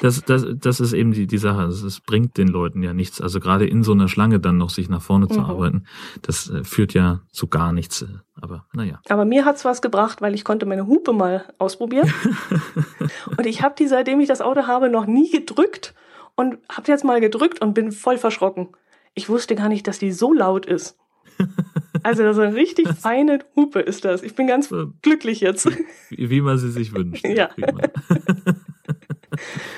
Das, 0.00 0.22
das, 0.24 0.46
das 0.54 0.80
ist 0.80 0.92
eben 0.92 1.12
die, 1.12 1.26
die 1.26 1.38
Sache. 1.38 1.64
Es 1.64 2.00
bringt 2.00 2.38
den 2.38 2.48
Leuten 2.48 2.82
ja 2.82 2.92
nichts. 2.92 3.20
Also 3.20 3.40
gerade 3.40 3.66
in 3.66 3.82
so 3.82 3.92
einer 3.92 4.08
Schlange 4.08 4.38
dann 4.40 4.58
noch 4.58 4.70
sich 4.70 4.88
nach 4.88 5.02
vorne 5.02 5.26
mhm. 5.26 5.30
zu 5.30 5.40
arbeiten, 5.40 5.86
das 6.22 6.48
äh, 6.48 6.64
führt 6.64 6.94
ja 6.94 7.20
zu 7.30 7.48
gar 7.48 7.72
nichts. 7.72 8.04
Aber 8.40 8.66
naja. 8.72 9.00
Aber 9.08 9.24
mir 9.24 9.44
hat's 9.44 9.64
was 9.64 9.82
gebracht, 9.82 10.20
weil 10.20 10.34
ich 10.34 10.44
konnte 10.44 10.66
meine 10.66 10.86
Hupe 10.86 11.12
mal 11.12 11.44
ausprobieren. 11.58 12.12
und 13.36 13.46
ich 13.46 13.62
habe 13.62 13.74
die, 13.78 13.86
seitdem 13.86 14.20
ich 14.20 14.28
das 14.28 14.40
Auto 14.40 14.66
habe, 14.66 14.88
noch 14.88 15.06
nie 15.06 15.30
gedrückt 15.30 15.94
und 16.36 16.58
habe 16.70 16.88
jetzt 16.88 17.04
mal 17.04 17.20
gedrückt 17.20 17.60
und 17.60 17.74
bin 17.74 17.92
voll 17.92 18.18
verschrocken. 18.18 18.68
Ich 19.14 19.28
wusste 19.28 19.56
gar 19.56 19.68
nicht, 19.68 19.86
dass 19.88 19.98
die 19.98 20.12
so 20.12 20.32
laut 20.32 20.66
ist. 20.66 20.96
Also 22.06 22.22
das 22.22 22.36
ist 22.36 22.42
eine 22.42 22.54
richtig 22.54 22.88
feine 22.90 23.40
Hupe 23.56 23.80
ist 23.80 24.04
das. 24.04 24.22
Ich 24.22 24.36
bin 24.36 24.46
ganz 24.46 24.72
glücklich 25.02 25.40
jetzt. 25.40 25.68
Wie, 26.10 26.30
wie 26.30 26.40
man 26.40 26.56
sie 26.56 26.70
sich 26.70 26.94
wünscht. 26.94 27.26
Ja. 27.26 27.50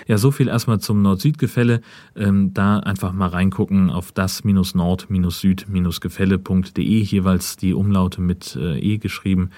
Ja, 0.06 0.18
so 0.18 0.30
viel 0.30 0.46
erstmal 0.46 0.78
zum 0.78 1.02
Nord-Süd-Gefälle. 1.02 1.80
Ähm, 2.14 2.54
da 2.54 2.78
einfach 2.78 3.12
mal 3.12 3.26
reingucken 3.26 3.90
auf 3.90 4.12
das-nord-süd-gefälle.de, 4.12 7.02
jeweils 7.02 7.56
die 7.56 7.74
Umlaute 7.74 8.20
mit 8.20 8.54
äh, 8.54 8.78
E 8.78 8.98
geschrieben. 8.98 9.50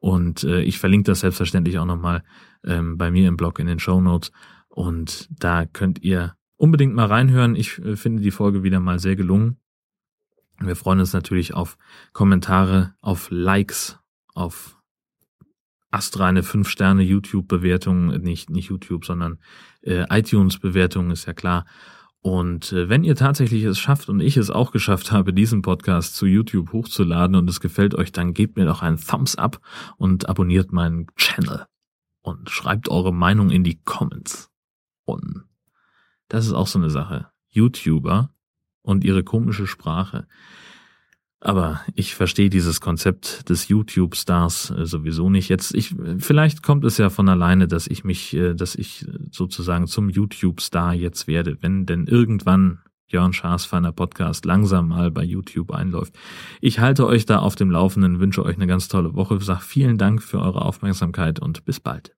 Und 0.00 0.42
äh, 0.44 0.62
ich 0.62 0.78
verlinke 0.78 1.10
das 1.10 1.20
selbstverständlich 1.20 1.78
auch 1.78 1.84
nochmal 1.84 2.22
ähm, 2.64 2.96
bei 2.96 3.10
mir 3.10 3.28
im 3.28 3.36
Blog 3.36 3.58
in 3.58 3.66
den 3.66 3.78
Show 3.78 4.00
Notes. 4.00 4.32
Und 4.68 5.28
da 5.38 5.66
könnt 5.66 6.02
ihr 6.02 6.34
unbedingt 6.56 6.94
mal 6.94 7.04
reinhören. 7.06 7.54
Ich 7.54 7.78
äh, 7.78 7.96
finde 7.96 8.22
die 8.22 8.30
Folge 8.30 8.62
wieder 8.62 8.80
mal 8.80 9.00
sehr 9.00 9.16
gelungen. 9.16 9.58
Wir 10.60 10.76
freuen 10.76 11.00
uns 11.00 11.12
natürlich 11.12 11.54
auf 11.54 11.76
Kommentare, 12.12 12.94
auf 13.00 13.28
Likes, 13.30 13.98
auf 14.34 14.78
astreine 15.90 16.42
5-Sterne 16.42 17.02
YouTube-Bewertung, 17.02 18.08
nicht, 18.22 18.50
nicht 18.50 18.70
YouTube, 18.70 19.04
sondern 19.04 19.38
äh, 19.82 20.04
iTunes-Bewertung, 20.08 21.10
ist 21.10 21.26
ja 21.26 21.34
klar. 21.34 21.66
Und 22.20 22.72
äh, 22.72 22.88
wenn 22.88 23.02
ihr 23.04 23.16
tatsächlich 23.16 23.64
es 23.64 23.78
schafft 23.78 24.08
und 24.08 24.20
ich 24.20 24.36
es 24.36 24.48
auch 24.48 24.70
geschafft 24.70 25.10
habe, 25.10 25.34
diesen 25.34 25.60
Podcast 25.60 26.14
zu 26.14 26.26
YouTube 26.26 26.72
hochzuladen 26.72 27.36
und 27.36 27.50
es 27.50 27.60
gefällt 27.60 27.94
euch, 27.94 28.12
dann 28.12 28.32
gebt 28.32 28.56
mir 28.56 28.64
doch 28.64 28.80
einen 28.80 28.98
Thumbs 28.98 29.34
up 29.34 29.60
und 29.96 30.28
abonniert 30.28 30.72
meinen 30.72 31.08
Channel 31.16 31.66
und 32.22 32.48
schreibt 32.48 32.88
eure 32.88 33.12
Meinung 33.12 33.50
in 33.50 33.64
die 33.64 33.80
Comments. 33.82 34.50
Und 35.04 35.44
Das 36.28 36.46
ist 36.46 36.52
auch 36.52 36.68
so 36.68 36.78
eine 36.78 36.90
Sache. 36.90 37.28
YouTuber 37.48 38.32
und 38.82 39.04
ihre 39.04 39.24
komische 39.24 39.66
Sprache. 39.66 40.26
Aber 41.40 41.80
ich 41.96 42.14
verstehe 42.14 42.50
dieses 42.50 42.80
Konzept 42.80 43.48
des 43.48 43.66
YouTube-Stars 43.66 44.70
äh, 44.70 44.86
sowieso 44.86 45.28
nicht. 45.28 45.48
Jetzt, 45.48 45.74
ich, 45.74 45.94
vielleicht 46.18 46.62
kommt 46.62 46.84
es 46.84 46.98
ja 46.98 47.10
von 47.10 47.28
alleine, 47.28 47.66
dass 47.66 47.88
ich 47.88 48.04
mich, 48.04 48.34
äh, 48.34 48.54
dass 48.54 48.76
ich 48.76 49.06
sozusagen 49.32 49.88
zum 49.88 50.08
YouTube-Star 50.08 50.94
jetzt 50.94 51.26
werde, 51.26 51.58
wenn 51.60 51.84
denn 51.84 52.06
irgendwann 52.06 52.78
Jörn 53.08 53.32
Schaas 53.32 53.64
feiner 53.64 53.92
Podcast 53.92 54.44
langsam 54.44 54.88
mal 54.88 55.10
bei 55.10 55.24
YouTube 55.24 55.72
einläuft. 55.72 56.14
Ich 56.60 56.78
halte 56.78 57.06
euch 57.06 57.26
da 57.26 57.40
auf 57.40 57.56
dem 57.56 57.70
Laufenden, 57.70 58.20
wünsche 58.20 58.44
euch 58.44 58.56
eine 58.56 58.66
ganz 58.66 58.88
tolle 58.88 59.14
Woche, 59.14 59.40
sage 59.40 59.60
vielen 59.62 59.98
Dank 59.98 60.22
für 60.22 60.40
eure 60.40 60.62
Aufmerksamkeit 60.62 61.40
und 61.40 61.64
bis 61.64 61.80
bald. 61.80 62.14